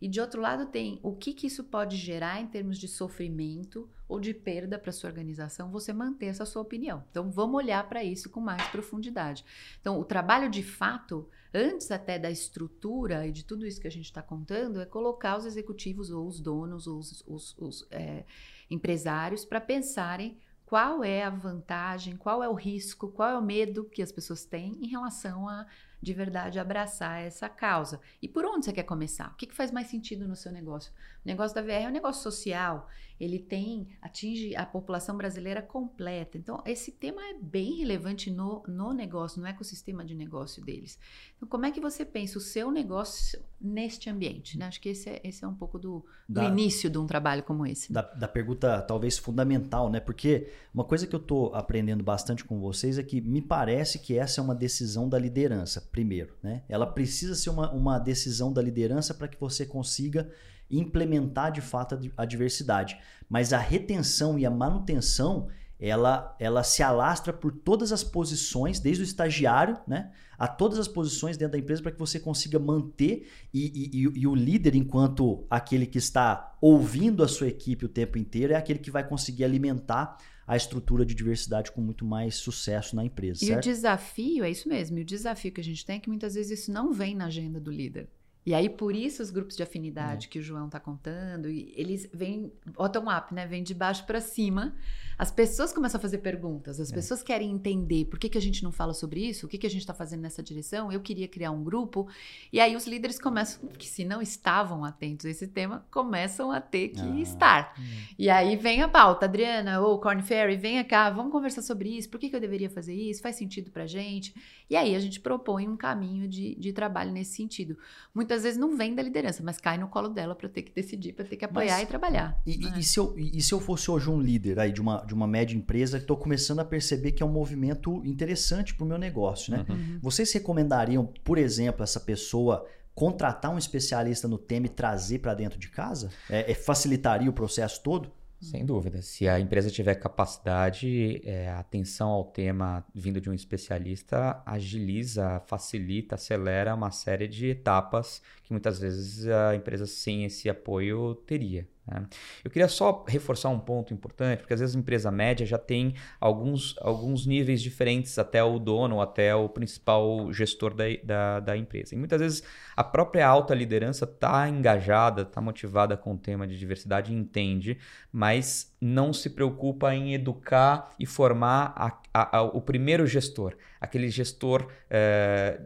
[0.00, 3.88] e de outro lado tem o que, que isso pode gerar em termos de sofrimento
[4.08, 7.04] ou de perda para sua organização, você manter essa sua opinião.
[7.10, 9.44] Então vamos olhar para isso com mais profundidade.
[9.80, 13.90] Então o trabalho de fato, antes até da estrutura e de tudo isso que a
[13.90, 18.24] gente está contando, é colocar os executivos ou os donos ou os, os, os é,
[18.70, 23.84] empresários para pensarem qual é a vantagem, qual é o risco, qual é o medo
[23.84, 25.66] que as pessoas têm em relação a
[26.00, 28.00] de verdade abraçar essa causa.
[28.22, 29.30] E por onde você quer começar?
[29.30, 30.92] O que, que faz mais sentido no seu negócio?
[31.24, 32.88] O negócio da VR é um negócio social,
[33.20, 36.38] ele tem, atinge a população brasileira completa.
[36.38, 40.98] Então, esse tema é bem relevante no, no negócio, no ecossistema de negócio deles.
[41.36, 44.56] Então, como é que você pensa o seu negócio neste ambiente?
[44.56, 44.66] Né?
[44.66, 47.42] Acho que esse é, esse é um pouco do, do da, início de um trabalho
[47.42, 47.92] como esse.
[47.92, 50.00] Da, da, pergunta talvez fundamental, né?
[50.00, 54.16] Porque uma coisa que eu estou aprendendo bastante com vocês é que me parece que
[54.16, 56.34] essa é uma decisão da liderança, primeiro.
[56.42, 56.62] Né?
[56.70, 60.30] Ela precisa ser uma, uma decisão da liderança para que você consiga
[60.70, 62.98] implementar de fato a diversidade.
[63.28, 65.48] Mas a retenção e a manutenção
[65.80, 70.12] ela, ela se alastra por todas as posições, desde o estagiário, né?
[70.38, 74.26] A todas as posições dentro da empresa para que você consiga manter e, e, e,
[74.26, 78.78] o líder, enquanto aquele que está ouvindo a sua equipe o tempo inteiro, é aquele
[78.78, 83.44] que vai conseguir alimentar a estrutura de diversidade com muito mais sucesso na empresa.
[83.44, 83.64] E certo?
[83.64, 84.98] o desafio é isso mesmo.
[84.98, 87.26] E o desafio que a gente tem é que muitas vezes isso não vem na
[87.26, 88.08] agenda do líder.
[88.44, 90.30] E aí, por isso, os grupos de afinidade uhum.
[90.30, 93.46] que o João está contando, eles vêm bottom-up, né?
[93.46, 94.74] Vêm de baixo para cima.
[95.20, 96.94] As pessoas começam a fazer perguntas, as é.
[96.94, 99.66] pessoas querem entender por que, que a gente não fala sobre isso, o que, que
[99.66, 100.90] a gente está fazendo nessa direção.
[100.90, 102.08] Eu queria criar um grupo.
[102.50, 106.58] E aí, os líderes começam, que se não estavam atentos a esse tema, começam a
[106.58, 107.20] ter que ah.
[107.20, 107.74] estar.
[107.76, 107.84] Uhum.
[108.18, 112.08] E aí vem a pauta, Adriana ou Corn Ferry, venha cá, vamos conversar sobre isso.
[112.08, 113.20] Por que, que eu deveria fazer isso?
[113.20, 114.34] Faz sentido para gente?
[114.70, 117.76] E aí, a gente propõe um caminho de, de trabalho nesse sentido.
[118.14, 121.12] Muitas vezes não vem da liderança, mas cai no colo dela para ter que decidir,
[121.12, 122.40] para ter que apoiar mas, e trabalhar.
[122.46, 125.14] E, e, se eu, e se eu fosse hoje um líder aí de uma, de
[125.14, 128.96] uma média empresa estou começando a perceber que é um movimento interessante para o meu
[128.96, 129.66] negócio, né?
[129.68, 129.98] Uhum.
[130.00, 135.58] Vocês recomendariam, por exemplo, essa pessoa contratar um especialista no tema e trazer para dentro
[135.58, 136.10] de casa?
[136.28, 138.12] É, é, facilitaria o processo todo?
[138.40, 139.02] Sem dúvida.
[139.02, 146.14] Se a empresa tiver capacidade, é, atenção ao tema vindo de um especialista agiliza, facilita,
[146.14, 151.68] acelera uma série de etapas que muitas vezes a empresa sem esse apoio teria.
[151.90, 152.06] Né?
[152.44, 155.94] Eu queria só reforçar um ponto importante, porque às vezes a empresa média já tem
[156.20, 161.94] alguns, alguns níveis diferentes até o dono, até o principal gestor da, da, da empresa.
[161.94, 162.42] E muitas vezes
[162.76, 167.76] a própria alta liderança está engajada, está motivada com o tema de diversidade, entende,
[168.12, 174.08] mas não se preocupa em educar e formar a, a, a, o primeiro gestor, aquele
[174.08, 175.60] gestor é,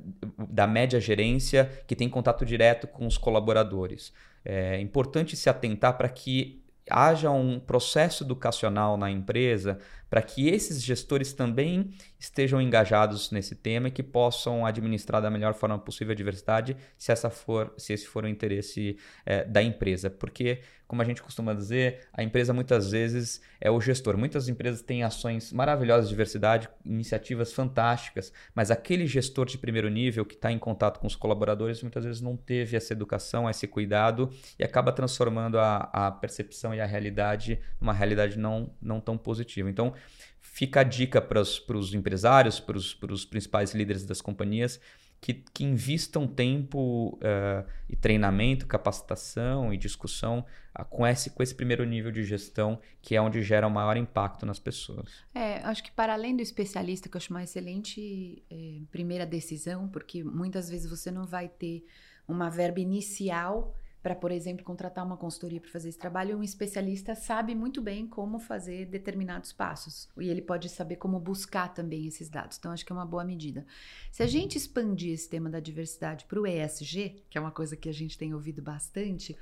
[0.48, 4.12] da média gerência que tem contato direto com os colaboradores.
[4.44, 9.78] É importante se atentar para que haja um processo educacional na empresa
[10.08, 15.54] para que esses gestores também estejam engajados nesse tema e que possam administrar da melhor
[15.54, 20.08] forma possível a diversidade, se essa for, se esse for o interesse é, da empresa,
[20.10, 24.16] porque como a gente costuma dizer, a empresa muitas vezes é o gestor.
[24.16, 30.24] Muitas empresas têm ações maravilhosas de diversidade, iniciativas fantásticas, mas aquele gestor de primeiro nível
[30.24, 34.30] que está em contato com os colaboradores muitas vezes não teve essa educação, esse cuidado
[34.58, 39.70] e acaba transformando a, a percepção e a realidade numa realidade não, não tão positiva.
[39.70, 39.93] Então,
[40.40, 44.80] fica a dica para os empresários, para os principais líderes das companhias,
[45.24, 50.44] que, que invistam tempo uh, e treinamento, capacitação e discussão
[50.78, 53.96] uh, com, esse, com esse primeiro nível de gestão, que é onde gera o maior
[53.96, 55.24] impacto nas pessoas.
[55.34, 59.88] É, acho que para além do especialista, que eu acho uma excelente é, primeira decisão,
[59.88, 61.86] porque muitas vezes você não vai ter
[62.28, 63.74] uma verba inicial
[64.04, 68.06] para, por exemplo, contratar uma consultoria para fazer esse trabalho, um especialista sabe muito bem
[68.06, 72.58] como fazer determinados passos e ele pode saber como buscar também esses dados.
[72.58, 73.64] Então, acho que é uma boa medida.
[74.12, 77.78] Se a gente expandir esse tema da diversidade para o ESG, que é uma coisa
[77.78, 79.34] que a gente tem ouvido bastante,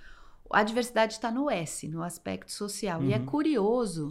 [0.49, 3.01] a diversidade está no S, no aspecto social.
[3.01, 3.09] Uhum.
[3.09, 3.27] E é uhum.
[3.27, 4.11] curioso.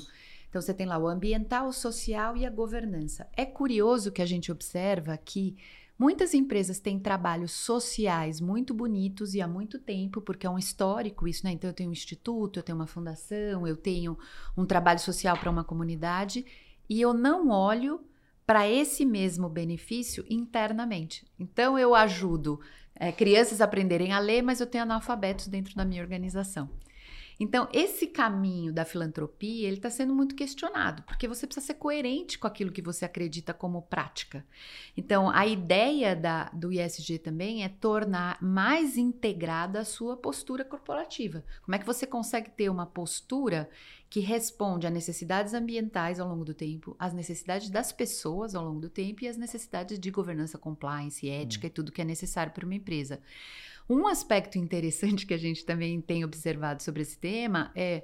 [0.49, 3.25] Então, você tem lá o ambiental, o social e a governança.
[3.37, 5.55] É curioso que a gente observa que
[6.01, 11.27] Muitas empresas têm trabalhos sociais muito bonitos e há muito tempo, porque é um histórico
[11.27, 11.51] isso, né?
[11.51, 14.17] Então eu tenho um instituto, eu tenho uma fundação, eu tenho
[14.57, 16.43] um trabalho social para uma comunidade
[16.89, 18.03] e eu não olho
[18.47, 21.23] para esse mesmo benefício internamente.
[21.39, 22.59] Então eu ajudo
[22.95, 26.67] é, crianças a aprenderem a ler, mas eu tenho analfabetos dentro da minha organização.
[27.43, 32.37] Então, esse caminho da filantropia, ele está sendo muito questionado, porque você precisa ser coerente
[32.37, 34.45] com aquilo que você acredita como prática.
[34.95, 41.43] Então, a ideia da, do ISG também é tornar mais integrada a sua postura corporativa.
[41.63, 43.67] Como é que você consegue ter uma postura
[44.07, 48.81] que responde a necessidades ambientais ao longo do tempo, às necessidades das pessoas ao longo
[48.81, 51.69] do tempo e às necessidades de governança, compliance, ética hum.
[51.69, 53.19] e tudo que é necessário para uma empresa.
[53.89, 58.03] Um aspecto interessante que a gente também tem observado sobre esse tema é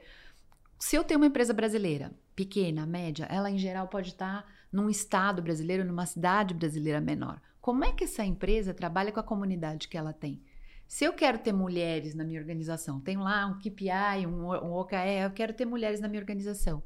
[0.79, 5.41] se eu tenho uma empresa brasileira, pequena, média, ela em geral pode estar num estado
[5.41, 7.41] brasileiro, numa cidade brasileira menor.
[7.59, 10.41] Como é que essa empresa trabalha com a comunidade que ela tem?
[10.87, 15.23] Se eu quero ter mulheres na minha organização, tenho lá um KPI, um, um OKE,
[15.23, 16.81] eu quero ter mulheres na minha organização.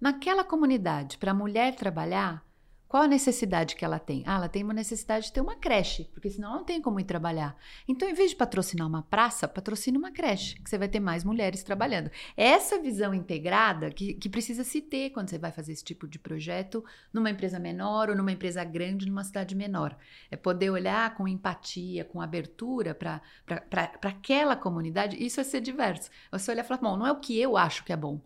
[0.00, 2.44] Naquela comunidade, para a mulher trabalhar,
[2.94, 4.22] qual a necessidade que ela tem?
[4.24, 7.00] Ah, ela tem uma necessidade de ter uma creche, porque senão ela não tem como
[7.00, 7.56] ir trabalhar.
[7.88, 11.24] Então, em vez de patrocinar uma praça, patrocina uma creche, que você vai ter mais
[11.24, 12.08] mulheres trabalhando.
[12.36, 16.06] É essa visão integrada que, que precisa se ter quando você vai fazer esse tipo
[16.06, 19.98] de projeto numa empresa menor ou numa empresa grande, numa cidade menor.
[20.30, 23.20] É poder olhar com empatia, com abertura para
[24.02, 25.20] aquela comunidade.
[25.20, 26.10] Isso é ser diverso.
[26.30, 28.20] Você olhar e falar, bom, não é o que eu acho que é bom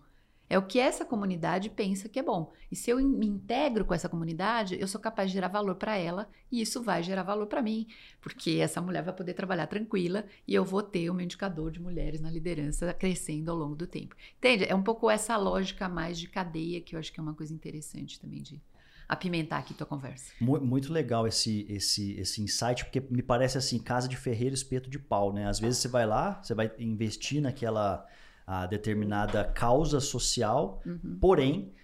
[0.50, 2.52] É o que essa comunidade pensa que é bom.
[2.70, 5.96] E se eu me integro com essa comunidade, eu sou capaz de gerar valor para
[5.96, 7.86] ela e isso vai gerar valor para mim,
[8.20, 12.20] porque essa mulher vai poder trabalhar tranquila e eu vou ter um indicador de mulheres
[12.20, 14.16] na liderança crescendo ao longo do tempo.
[14.38, 14.64] Entende?
[14.64, 17.52] É um pouco essa lógica mais de cadeia que eu acho que é uma coisa
[17.52, 18.60] interessante também de
[19.08, 20.32] apimentar aqui tua conversa.
[20.38, 24.98] Muito legal esse, esse, esse insight, porque me parece assim, casa de ferreiro, espeto de
[24.98, 25.48] pau, né?
[25.48, 28.06] Às vezes você vai lá, você vai investir naquela
[28.48, 31.18] a determinada causa social, uhum.
[31.20, 31.74] porém,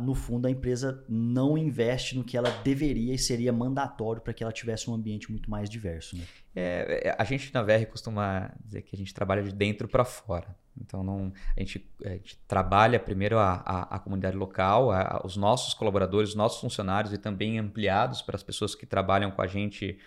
[0.00, 4.44] no fundo, a empresa não investe no que ela deveria e seria mandatório para que
[4.44, 6.16] ela tivesse um ambiente muito mais diverso.
[6.16, 6.22] Né?
[6.54, 10.04] É, é a gente na VR costuma dizer que a gente trabalha de dentro para
[10.04, 10.54] fora.
[10.80, 15.36] Então, não, a, gente, a gente trabalha primeiro a, a, a comunidade local, a, os
[15.36, 19.48] nossos colaboradores, os nossos funcionários e também ampliados para as pessoas que trabalham com a
[19.48, 19.98] gente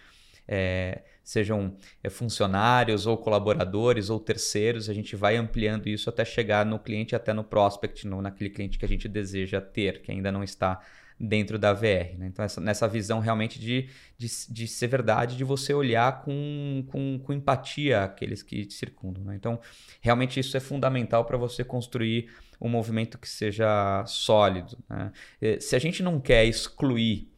[0.48, 6.66] é, sejam é, funcionários ou colaboradores ou terceiros, a gente vai ampliando isso até chegar
[6.66, 10.32] no cliente, até no prospect, no, naquele cliente que a gente deseja ter, que ainda
[10.32, 10.82] não está
[11.20, 12.16] dentro da VR.
[12.18, 12.28] Né?
[12.28, 17.20] Então, essa, nessa visão realmente de, de, de, ser verdade, de você olhar com, com,
[17.20, 19.24] com empatia aqueles que te circundam.
[19.24, 19.36] Né?
[19.36, 19.60] Então,
[20.00, 22.30] realmente isso é fundamental para você construir
[22.62, 24.78] um movimento que seja sólido.
[24.90, 25.12] Né?
[25.60, 27.32] Se a gente não quer excluir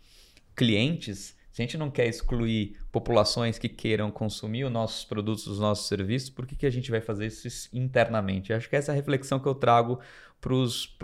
[0.56, 5.60] clientes, se a gente não quer excluir populações que queiram consumir os nossos produtos, os
[5.60, 8.54] nossos serviços, por que, que a gente vai fazer isso internamente?
[8.54, 10.00] Acho que essa é a reflexão que eu trago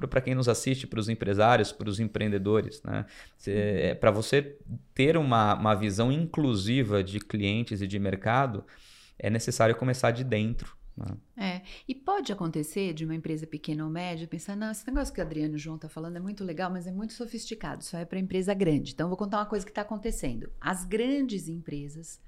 [0.10, 2.82] para quem nos assiste, para os empresários, para os empreendedores.
[2.84, 3.06] Né?
[3.48, 4.56] É, para você
[4.94, 8.64] ter uma, uma visão inclusiva de clientes e de mercado,
[9.20, 10.74] é necessário começar de dentro.
[10.96, 11.18] Né?
[11.38, 15.20] É, e pode acontecer de uma empresa pequena ou média pensar, não, esse negócio que
[15.20, 18.20] o Adriano João tá falando é muito legal, mas é muito sofisticado, só é para
[18.20, 18.94] empresa grande.
[18.94, 20.52] Então, vou contar uma coisa que está acontecendo.
[20.60, 22.22] As grandes empresas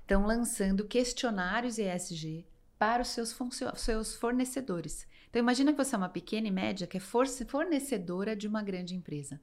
[0.00, 2.46] estão lançando questionários ESG
[2.78, 3.36] para os seus,
[3.76, 5.06] seus fornecedores.
[5.28, 8.94] Então, imagina que você é uma pequena e média que é fornecedora de uma grande
[8.94, 9.40] empresa.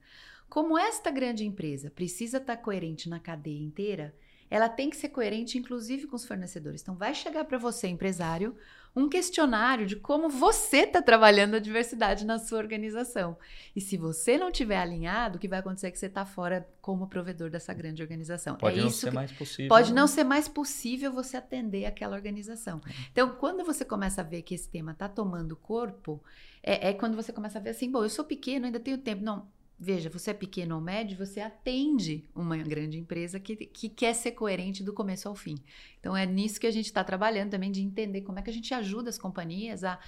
[0.48, 4.14] Como esta grande empresa precisa estar tá coerente na cadeia inteira,
[4.52, 6.82] ela tem que ser coerente, inclusive com os fornecedores.
[6.82, 8.54] Então, vai chegar para você, empresário,
[8.94, 13.38] um questionário de como você está trabalhando a diversidade na sua organização.
[13.74, 16.68] E se você não tiver alinhado, o que vai acontecer é que você está fora
[16.82, 18.56] como provedor dessa grande organização.
[18.56, 19.68] Pode é não ser mais possível.
[19.70, 19.98] Pode né?
[19.98, 22.82] não ser mais possível você atender aquela organização.
[23.10, 26.22] Então, quando você começa a ver que esse tema está tomando corpo,
[26.62, 29.24] é, é quando você começa a ver assim, bom, eu sou pequeno, ainda tenho tempo.
[29.24, 29.48] Não,
[29.84, 34.30] Veja, você é pequeno ou médio, você atende uma grande empresa que, que quer ser
[34.30, 35.56] coerente do começo ao fim.
[35.98, 38.52] Então é nisso que a gente está trabalhando também, de entender como é que a
[38.52, 39.98] gente ajuda as companhias a,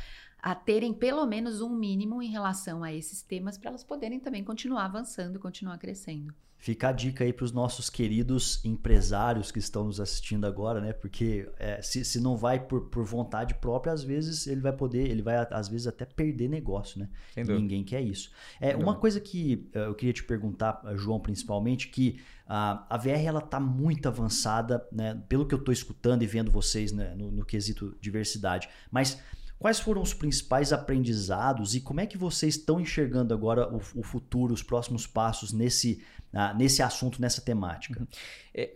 [0.45, 4.45] a terem pelo menos um mínimo em relação a esses temas para elas poderem também
[4.45, 6.35] continuar avançando, continuar crescendo.
[6.59, 10.93] Fica a dica aí para os nossos queridos empresários que estão nos assistindo agora, né?
[10.93, 15.09] Porque é, se, se não vai por, por vontade própria, às vezes ele vai poder,
[15.09, 17.09] ele vai às vezes até perder negócio, né?
[17.37, 18.31] Ninguém quer isso.
[18.61, 23.25] É uma coisa que uh, eu queria te perguntar, João, principalmente, que uh, a VR
[23.25, 25.23] ela está muito avançada, né?
[25.27, 27.15] Pelo que eu estou escutando e vendo vocês né?
[27.15, 29.19] no, no quesito diversidade, mas
[29.65, 34.03] Quais foram os principais aprendizados e como é que vocês estão enxergando agora o, o
[34.03, 36.05] futuro, os próximos passos nesse,
[36.55, 37.99] nesse assunto, nessa temática?
[37.99, 38.07] Uhum.
[38.55, 38.71] É,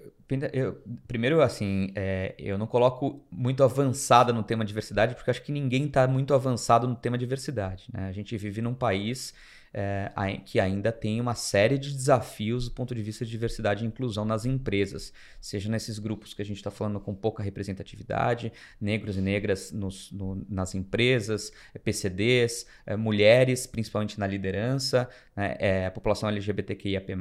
[0.50, 5.52] eu, primeiro, assim, é, eu não coloco muito avançada no tema diversidade, porque acho que
[5.52, 7.84] ninguém está muito avançado no tema diversidade.
[7.92, 8.08] Né?
[8.08, 9.34] A gente vive num país
[9.72, 10.10] é,
[10.44, 14.24] que ainda tem uma série de desafios do ponto de vista de diversidade e inclusão
[14.24, 19.20] nas empresas, seja nesses grupos que a gente está falando com pouca representatividade, negros e
[19.20, 26.28] negras nos, no, nas empresas, é, PCDs, é, mulheres, principalmente na liderança, né, é, população
[26.28, 27.14] LGBTQIAP+,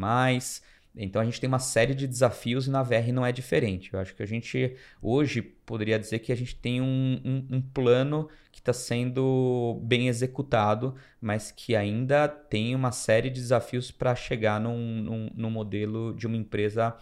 [0.97, 3.93] então a gente tem uma série de desafios e na VR não é diferente.
[3.93, 7.61] Eu acho que a gente hoje poderia dizer que a gente tem um, um, um
[7.61, 14.15] plano que está sendo bem executado, mas que ainda tem uma série de desafios para
[14.15, 16.95] chegar num, num, num modelo de uma empresa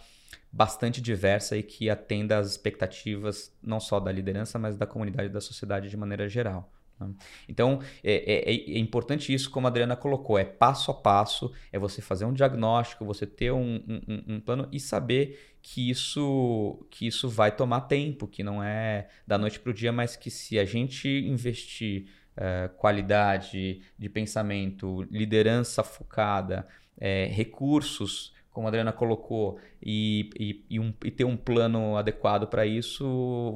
[0.52, 5.32] bastante diversa e que atenda às expectativas não só da liderança, mas da comunidade e
[5.32, 6.72] da sociedade de maneira geral.
[6.98, 7.10] Né?
[7.48, 11.78] Então, é, é, é, importante isso, como a Adriana colocou, é passo a passo, é
[11.78, 17.06] você fazer um diagnóstico, você ter um, um, um, plano e saber que isso, que
[17.06, 20.58] isso vai tomar tempo, que não é da noite para o dia, mas que se
[20.58, 26.66] a gente investir uh, qualidade de pensamento, liderança focada,
[26.98, 32.46] é, recursos como a Adriana colocou, e, e, e, um, e ter um plano adequado
[32.46, 33.04] para isso,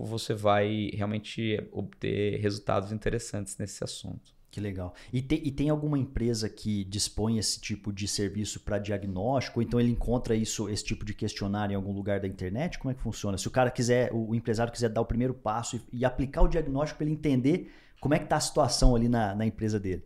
[0.04, 4.34] você vai realmente obter resultados interessantes nesse assunto.
[4.50, 4.92] Que legal.
[5.10, 9.60] E, te, e tem alguma empresa que dispõe esse tipo de serviço para diagnóstico?
[9.60, 12.78] Ou então ele encontra isso, esse tipo de questionário em algum lugar da internet?
[12.78, 13.38] Como é que funciona?
[13.38, 16.48] Se o cara quiser, o, empresário quiser dar o primeiro passo e, e aplicar o
[16.48, 20.04] diagnóstico para ele entender como é que está a situação ali na, na empresa dele.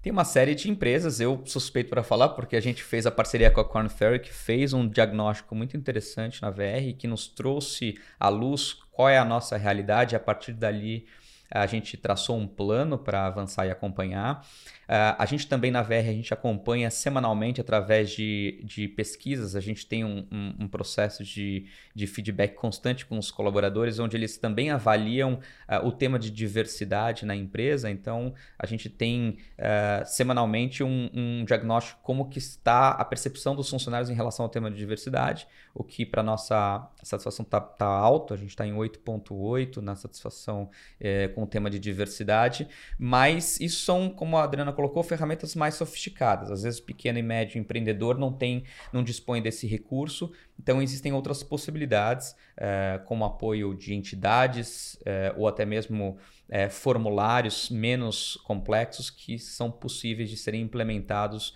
[0.00, 3.50] Tem uma série de empresas, eu suspeito para falar, porque a gente fez a parceria
[3.50, 3.88] com a Corn
[4.22, 9.18] que fez um diagnóstico muito interessante na VR, que nos trouxe à luz qual é
[9.18, 11.04] a nossa realidade, e a partir dali
[11.50, 14.46] a gente traçou um plano para avançar e acompanhar.
[14.88, 19.60] Uh, a gente também na VR a gente acompanha semanalmente através de, de pesquisas, a
[19.60, 24.38] gente tem um, um, um, processo de, de feedback constante com os colaboradores, onde eles
[24.38, 25.34] também avaliam
[25.68, 27.90] uh, o tema de diversidade na empresa.
[27.90, 33.68] Então a gente tem uh, semanalmente um, um diagnóstico como que está a percepção dos
[33.68, 38.32] funcionários em relação ao tema de diversidade, o que para nossa satisfação está tá alto,
[38.32, 42.66] a gente está em 8.8 na satisfação eh, com o tema de diversidade,
[42.98, 46.50] mas isso são, como a Adriana colocou, ferramentas mais sofisticadas.
[46.50, 50.32] Às vezes, pequeno e médio empreendedor não tem, não dispõe desse recurso.
[50.58, 56.18] Então, existem outras possibilidades, eh, como apoio de entidades eh, ou até mesmo
[56.48, 61.54] eh, formulários menos complexos que são possíveis de serem implementados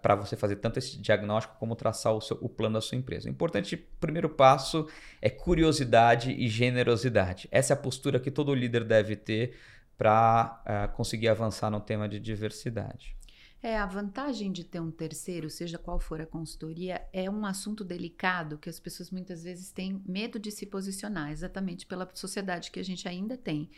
[0.00, 3.26] para você fazer tanto esse diagnóstico como traçar o, seu, o plano da sua empresa.
[3.28, 4.86] O importante primeiro passo
[5.20, 7.48] é curiosidade e generosidade.
[7.50, 9.56] Essa é a postura que todo líder deve ter
[10.00, 13.14] para eh, conseguir avançar no tema de diversidade.
[13.62, 17.84] É, a vantagem de ter um terceiro, seja qual for a consultoria, é um assunto
[17.84, 22.80] delicado que as pessoas muitas vezes têm medo de se posicionar, exatamente pela sociedade que
[22.80, 23.68] a gente ainda tem.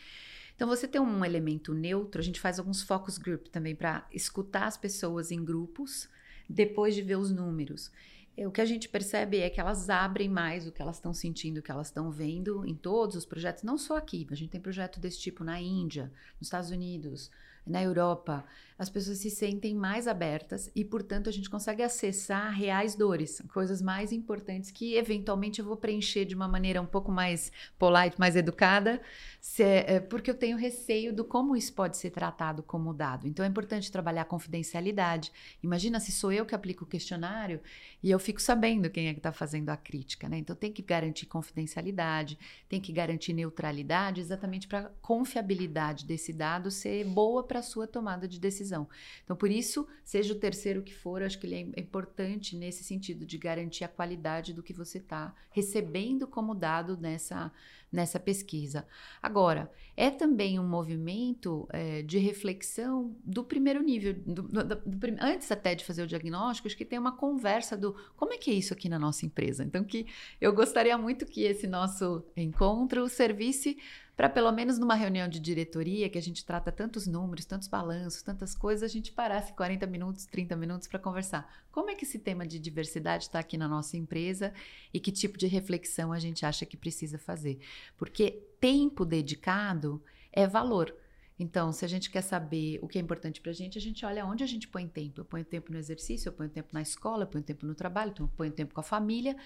[0.55, 4.67] Então, você tem um elemento neutro, a gente faz alguns focus group também para escutar
[4.67, 6.09] as pessoas em grupos,
[6.49, 7.91] depois de ver os números.
[8.37, 11.13] É, o que a gente percebe é que elas abrem mais o que elas estão
[11.13, 14.51] sentindo, o que elas estão vendo em todos os projetos, não só aqui, a gente
[14.51, 17.31] tem projeto desse tipo na Índia, nos Estados Unidos,
[17.67, 18.45] na Europa,
[18.83, 23.81] as pessoas se sentem mais abertas e, portanto, a gente consegue acessar reais dores, coisas
[23.81, 28.35] mais importantes que eventualmente eu vou preencher de uma maneira um pouco mais polite, mais
[28.35, 29.01] educada,
[29.41, 33.29] se, é, porque eu tenho receio do como isso pode ser tratado como dado.
[33.29, 35.31] Então é importante trabalhar a confidencialidade.
[35.63, 37.61] Imagina se sou eu que aplico o questionário
[38.03, 40.39] e eu fico sabendo quem é que está fazendo a crítica, né?
[40.39, 42.37] Então tem que garantir confidencialidade,
[42.69, 47.87] tem que garantir neutralidade, exatamente para a confiabilidade desse dado ser boa para a sua
[47.87, 48.89] tomada de decisão.
[49.23, 53.27] Então, por isso, seja o terceiro que for, acho que ele é importante nesse sentido
[53.27, 57.53] de garantir a qualidade do que você está recebendo como dado nessa,
[57.93, 58.87] nessa pesquisa.
[59.23, 64.81] Agora, é também um movimento é, de reflexão do primeiro nível, do, do, do,
[65.21, 68.51] antes até de fazer o diagnóstico, acho que tem uma conversa do como é que
[68.51, 69.63] é isso aqui na nossa empresa.
[69.63, 70.07] Então, que
[70.41, 73.77] eu gostaria muito que esse nosso encontro servisse
[74.17, 78.23] para pelo menos numa reunião de diretoria, que a gente trata tantos números, tantos balanços,
[78.23, 81.51] tantas coisas, a gente parasse 40 minutos, 30 minutos para conversar.
[81.71, 84.53] Como é que esse tema de diversidade está aqui na nossa empresa
[84.93, 87.59] e que tipo de reflexão a gente acha que precisa fazer?
[87.97, 90.95] Porque tempo dedicado é valor.
[91.39, 94.05] Então, se a gente quer saber o que é importante para a gente, a gente
[94.05, 95.21] olha onde a gente põe tempo.
[95.21, 98.15] Eu ponho tempo no exercício, eu ponho tempo na escola, eu ponho tempo no trabalho,
[98.19, 99.37] eu ponho tempo com a família.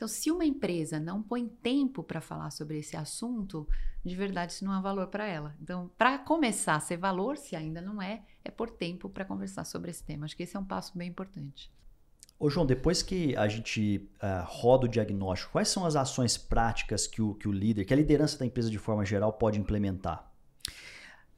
[0.00, 3.68] Então, se uma empresa não põe tempo para falar sobre esse assunto,
[4.02, 5.54] de verdade isso não é valor para ela.
[5.60, 9.66] Então, para começar a ser valor, se ainda não é, é por tempo para conversar
[9.66, 10.24] sobre esse tema.
[10.24, 11.70] Acho que esse é um passo bem importante.
[12.38, 17.06] Ô João, depois que a gente uh, roda o diagnóstico, quais são as ações práticas
[17.06, 20.29] que o, que o líder, que a liderança da empresa de forma geral pode implementar?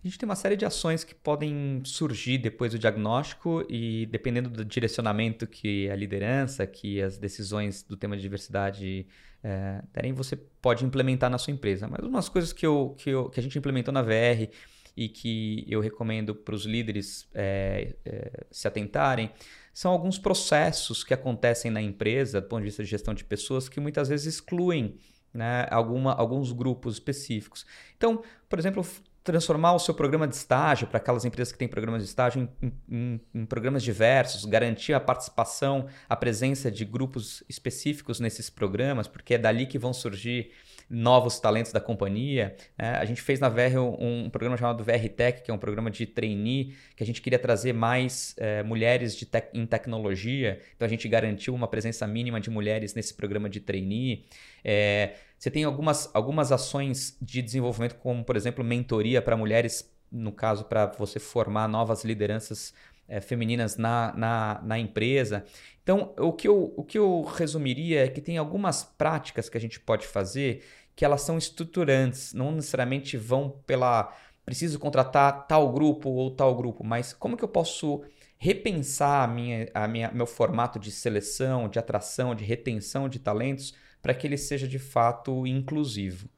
[0.04, 4.50] A gente tem uma série de ações que podem surgir depois do diagnóstico e dependendo
[4.50, 9.06] do direcionamento que a liderança, que as decisões do tema de diversidade
[9.44, 11.86] é, derem, você pode implementar na sua empresa.
[11.86, 14.50] Mas umas coisas que, eu, que, eu, que a gente implementou na VR
[14.96, 19.30] e que eu recomendo para os líderes é, é, se atentarem
[19.72, 23.68] são alguns processos que acontecem na empresa, do ponto de vista de gestão de pessoas,
[23.68, 24.96] que muitas vezes excluem
[25.32, 27.64] né, alguma, alguns grupos específicos.
[27.96, 28.84] Então, por exemplo,
[29.22, 32.72] transformar o seu programa de estágio para aquelas empresas que têm programas de estágio em,
[32.88, 39.34] em, em, programas diversos, garantir a participação, a presença de grupos específicos nesses programas, porque
[39.34, 40.50] é dali que vão surgir
[40.92, 42.54] novos talentos da companhia.
[42.76, 45.58] É, a gente fez na VR um, um, programa chamado VR Tech, que é um
[45.58, 50.60] programa de trainee, que a gente queria trazer mais é, mulheres de tec em tecnologia,
[50.76, 54.26] então a gente garantiu uma presença mínima de mulheres nesse programa de trainee.
[54.62, 60.30] É, você tem algumas, algumas ações de desenvolvimento, como, por exemplo, mentoria para mulheres, no
[60.30, 62.74] caso, para você formar novas lideranças
[63.08, 65.44] é, femininas na, na, na, empresa.
[65.82, 69.60] Então, o que, eu, o que eu resumiria é que tem algumas práticas que a
[69.60, 70.62] gente pode fazer
[70.94, 74.14] que elas são estruturantes, não necessariamente vão pela
[74.44, 78.02] preciso contratar tal grupo ou tal grupo, mas como que eu posso
[78.36, 83.72] repensar a minha, a minha, meu formato de seleção, de atração, de retenção de talentos
[84.02, 86.28] para que ele seja de fato inclusivo.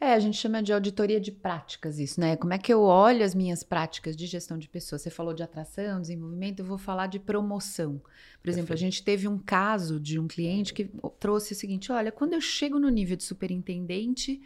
[0.00, 0.08] É.
[0.08, 0.14] é.
[0.14, 2.36] a gente chama de auditoria de práticas isso, né?
[2.36, 5.02] Como é que eu olho as minhas práticas de gestão de pessoas?
[5.02, 8.00] Você falou de atração, desenvolvimento, eu vou falar de promoção.
[8.42, 8.72] Por exemplo, Perfeito.
[8.72, 12.40] a gente teve um caso de um cliente que trouxe o seguinte: olha, quando eu
[12.40, 14.40] chego no nível de superintendente,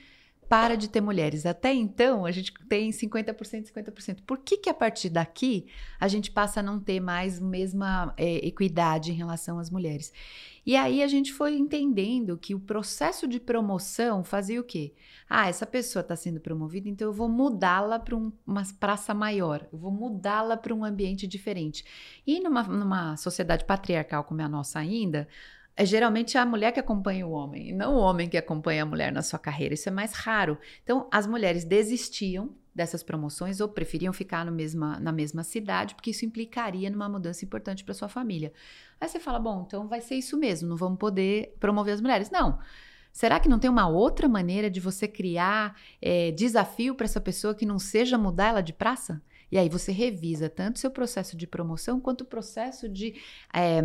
[0.49, 1.45] para de ter mulheres.
[1.45, 4.19] Até então, a gente tem 50%, 50%.
[4.27, 5.67] Por que, que a partir daqui
[6.01, 10.13] a gente passa a não ter mais mesma é, equidade em relação às mulheres?
[10.65, 14.93] E aí a gente foi entendendo que o processo de promoção fazia o quê?
[15.29, 19.67] Ah, essa pessoa está sendo promovida, então eu vou mudá-la para um, uma praça maior,
[19.73, 21.85] eu vou mudá-la para um ambiente diferente.
[22.27, 25.27] E numa, numa sociedade patriarcal como é a nossa ainda,
[25.79, 28.87] é geralmente a mulher que acompanha o homem, e não o homem que acompanha a
[28.87, 29.75] mulher na sua carreira.
[29.75, 30.59] Isso é mais raro.
[30.83, 36.11] Então, as mulheres desistiam dessas promoções ou preferiam ficar no mesma, na mesma cidade, porque
[36.11, 38.53] isso implicaria numa mudança importante para sua família.
[39.01, 42.29] Aí você fala, bom, então vai ser isso mesmo, não vamos poder promover as mulheres.
[42.29, 42.59] Não.
[43.13, 47.55] Será que não tem uma outra maneira de você criar é, desafio para essa pessoa
[47.55, 49.23] que não seja mudar ela de praça?
[49.51, 53.15] E aí você revisa tanto seu processo de promoção quanto o processo de
[53.53, 53.81] é,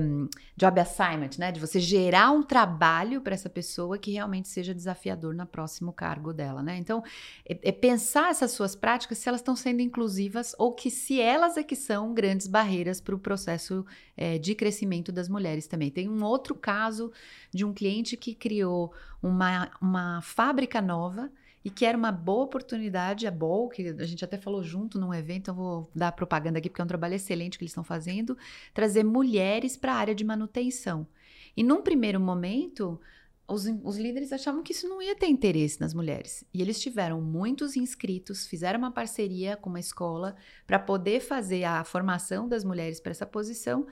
[0.55, 1.51] job assignment, né?
[1.51, 6.34] De você gerar um trabalho para essa pessoa que realmente seja desafiador no próximo cargo
[6.34, 6.78] dela, né?
[6.78, 7.03] Então,
[7.47, 11.57] é, é pensar essas suas práticas se elas estão sendo inclusivas ou que se elas
[11.57, 13.86] é que são grandes barreiras para o processo
[14.18, 15.89] é, de crescimento das mulheres também.
[15.89, 17.11] Tem um outro caso
[17.53, 21.32] de um cliente que criou uma, uma fábrica nova
[21.64, 25.14] e que era uma boa oportunidade, a Bol, que a gente até falou junto num
[25.14, 28.38] evento, eu vou dar propaganda aqui porque é um trabalho excelente que eles estão fazendo,
[28.74, 31.07] trazer mulheres para a área de manutenção.
[31.55, 32.99] E num primeiro momento,
[33.47, 36.43] os, os, líderes achavam que isso não ia ter interesse nas mulheres.
[36.53, 40.36] E eles tiveram muitos inscritos, fizeram uma parceria com uma escola
[40.66, 43.86] para poder fazer a formação das mulheres para essa posição,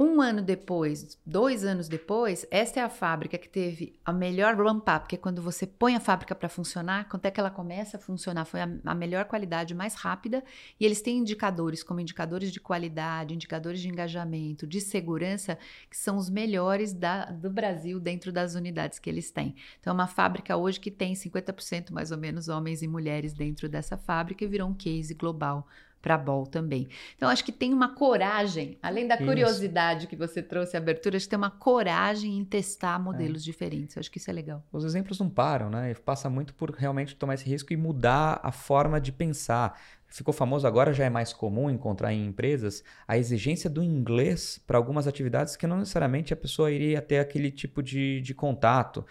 [0.00, 5.08] um ano depois, dois anos depois, esta é a fábrica que teve a melhor ramp-up,
[5.08, 8.00] que é quando você põe a fábrica para funcionar, quando é que ela começa a
[8.00, 10.44] funcionar, foi a, a, melhor qualidade, mais rápida,
[10.78, 15.58] e eles têm indicadores, como indicadores de qualidade, indicadores de engajamento, de segurança,
[15.90, 19.56] que são os melhores da, do Brasil dentro das unidades que eles têm.
[19.80, 23.68] Então, é uma fábrica hoje que tem 50% mais ou menos homens e mulheres dentro
[23.68, 25.66] dessa fábrica e virou um case global
[26.00, 26.88] para a Bol também.
[27.16, 30.08] Então, acho que tem uma coragem, além da curiosidade isso.
[30.08, 33.44] que você trouxe, a abertura, acho que tem uma coragem em testar modelos é.
[33.44, 33.98] diferentes.
[33.98, 34.64] Acho que isso é legal.
[34.72, 35.92] Os exemplos não param, né?
[35.94, 39.78] Passa muito por realmente tomar esse risco e mudar a forma de pensar.
[40.06, 44.78] Ficou famoso agora, já é mais comum encontrar em empresas a exigência do inglês para
[44.78, 49.04] algumas atividades que não necessariamente a pessoa iria ter aquele tipo de, de contato.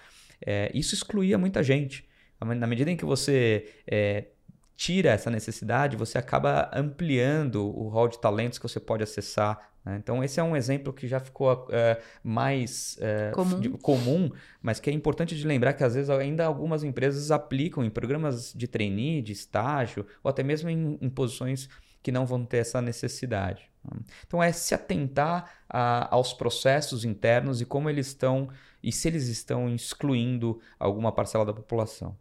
[0.43, 2.07] É, isso excluía muita gente.
[2.39, 4.25] Na medida em que você é,
[4.77, 9.71] tira essa necessidade, você acaba ampliando o rol de talentos que você pode acessar.
[9.83, 9.97] Né?
[9.97, 13.59] Então, esse é um exemplo que já ficou é, mais é, comum.
[13.59, 17.83] De, comum, mas que é importante de lembrar que às vezes ainda algumas empresas aplicam
[17.83, 21.67] em programas de trainee, de estágio, ou até mesmo em, em posições
[22.03, 23.71] que não vão ter essa necessidade.
[24.27, 28.47] Então, é se atentar a, aos processos internos e como eles estão,
[28.83, 32.15] e se eles estão excluindo alguma parcela da população.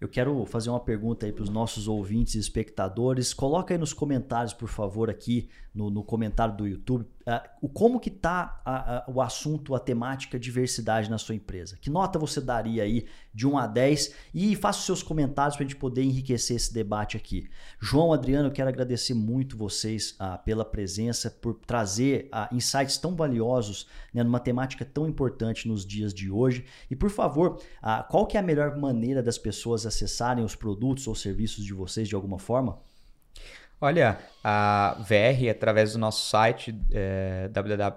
[0.00, 3.32] Eu quero fazer uma pergunta aí para os nossos ouvintes e espectadores.
[3.32, 8.08] Coloca aí nos comentários, por favor, aqui no, no comentário do YouTube, uh, como que
[8.08, 11.76] está o assunto, a temática diversidade na sua empresa.
[11.80, 14.14] Que nota você daria aí de 1 a 10?
[14.34, 17.48] E faça os seus comentários para a gente poder enriquecer esse debate aqui.
[17.80, 23.14] João, Adriano, eu quero agradecer muito vocês uh, pela presença, por trazer uh, insights tão
[23.14, 26.64] valiosos né, numa temática tão importante nos dias de hoje.
[26.90, 27.60] E, por favor,
[28.08, 32.08] qual que é a melhor maneira das pessoas acessarem os produtos ou serviços de vocês
[32.08, 32.78] de alguma forma?
[33.78, 37.96] Olha, a VR, através do nosso site é, www.vr.com.br.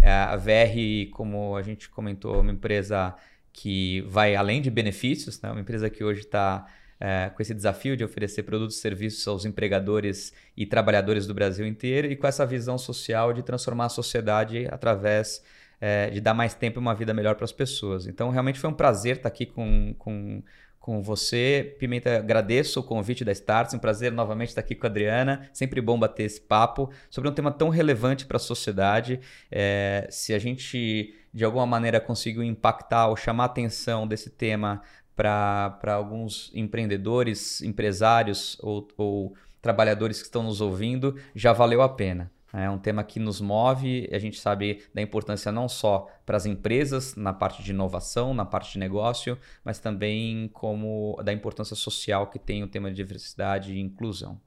[0.00, 3.16] É, a VR, como a gente comentou, é uma empresa
[3.52, 5.50] que vai além de benefícios, né?
[5.50, 6.66] uma empresa que hoje está
[7.00, 11.66] é, com esse desafio de oferecer produtos e serviços aos empregadores e trabalhadores do Brasil
[11.66, 15.42] inteiro e com essa visão social de transformar a sociedade através
[15.80, 18.06] é, de dar mais tempo e uma vida melhor para as pessoas.
[18.06, 20.42] Então, realmente foi um prazer estar aqui com, com
[20.86, 21.74] com você.
[21.80, 25.50] Pimenta, agradeço o convite da Starts, um prazer novamente estar aqui com a Adriana.
[25.52, 29.18] Sempre bom bater esse papo sobre um tema tão relevante para a sociedade.
[29.50, 34.80] É, se a gente, de alguma maneira, conseguiu impactar ou chamar a atenção desse tema
[35.16, 42.30] para alguns empreendedores, empresários ou, ou trabalhadores que estão nos ouvindo, já valeu a pena.
[42.52, 46.46] É um tema que nos move, a gente sabe da importância não só para as
[46.46, 52.28] empresas na parte de inovação, na parte de negócio, mas também como da importância social
[52.28, 54.40] que tem o tema de diversidade e inclusão.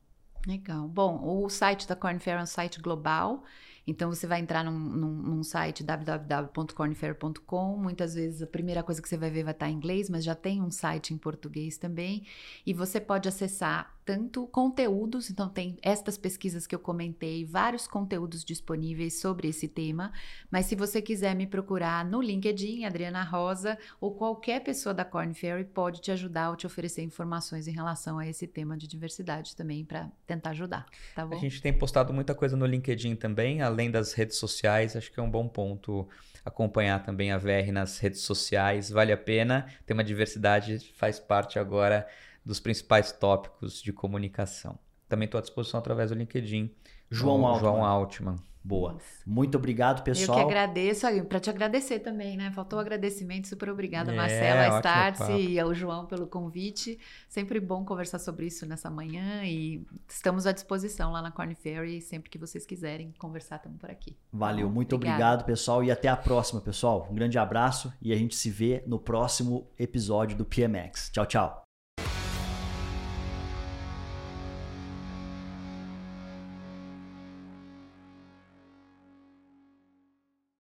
[0.47, 0.87] Legal.
[0.87, 3.43] Bom, o site da Corn Fair é um site global
[3.85, 7.77] Então você vai entrar num, num, num site www.cornfair.com.
[7.77, 10.35] Muitas vezes a primeira coisa que você vai ver vai estar em inglês, mas já
[10.35, 12.23] tem um site em português também.
[12.65, 18.43] E você pode acessar tanto conteúdos, então tem estas pesquisas que eu comentei, vários conteúdos
[18.43, 20.11] disponíveis sobre esse tema.
[20.49, 25.31] Mas se você quiser me procurar no LinkedIn, Adriana Rosa, ou qualquer pessoa da Corn
[25.35, 29.55] Ferry pode te ajudar ou te oferecer informações em relação a esse tema de diversidade
[29.55, 31.35] também para tentar ajudar, tá bom?
[31.35, 35.19] A gente tem postado muita coisa no LinkedIn também, além das redes sociais, acho que
[35.19, 36.09] é um bom ponto
[36.43, 39.67] acompanhar também a VR nas redes sociais, vale a pena.
[39.85, 42.07] Ter uma diversidade faz parte agora
[42.45, 44.77] dos principais tópicos de comunicação.
[45.07, 46.71] Também estou à disposição através do LinkedIn.
[47.09, 47.59] João Altman.
[47.59, 48.35] João Altman.
[48.61, 48.97] Boa.
[49.25, 50.37] Muito obrigado, pessoal.
[50.37, 52.51] Eu que agradeço, para te agradecer também, né?
[52.51, 55.31] Faltou o agradecimento, super obrigada, É, Marcela, a papo.
[55.31, 56.99] e ao João pelo convite.
[57.27, 62.01] Sempre bom conversar sobre isso nessa manhã e estamos à disposição lá na Corn Ferry,
[62.01, 64.15] sempre que vocês quiserem conversar, estamos por aqui.
[64.31, 65.23] Valeu, Bom, muito obrigada.
[65.23, 67.07] obrigado, pessoal, e até a próxima, pessoal.
[67.09, 71.09] Um grande abraço e a gente se vê no próximo episódio do PMX.
[71.11, 71.68] Tchau, tchau.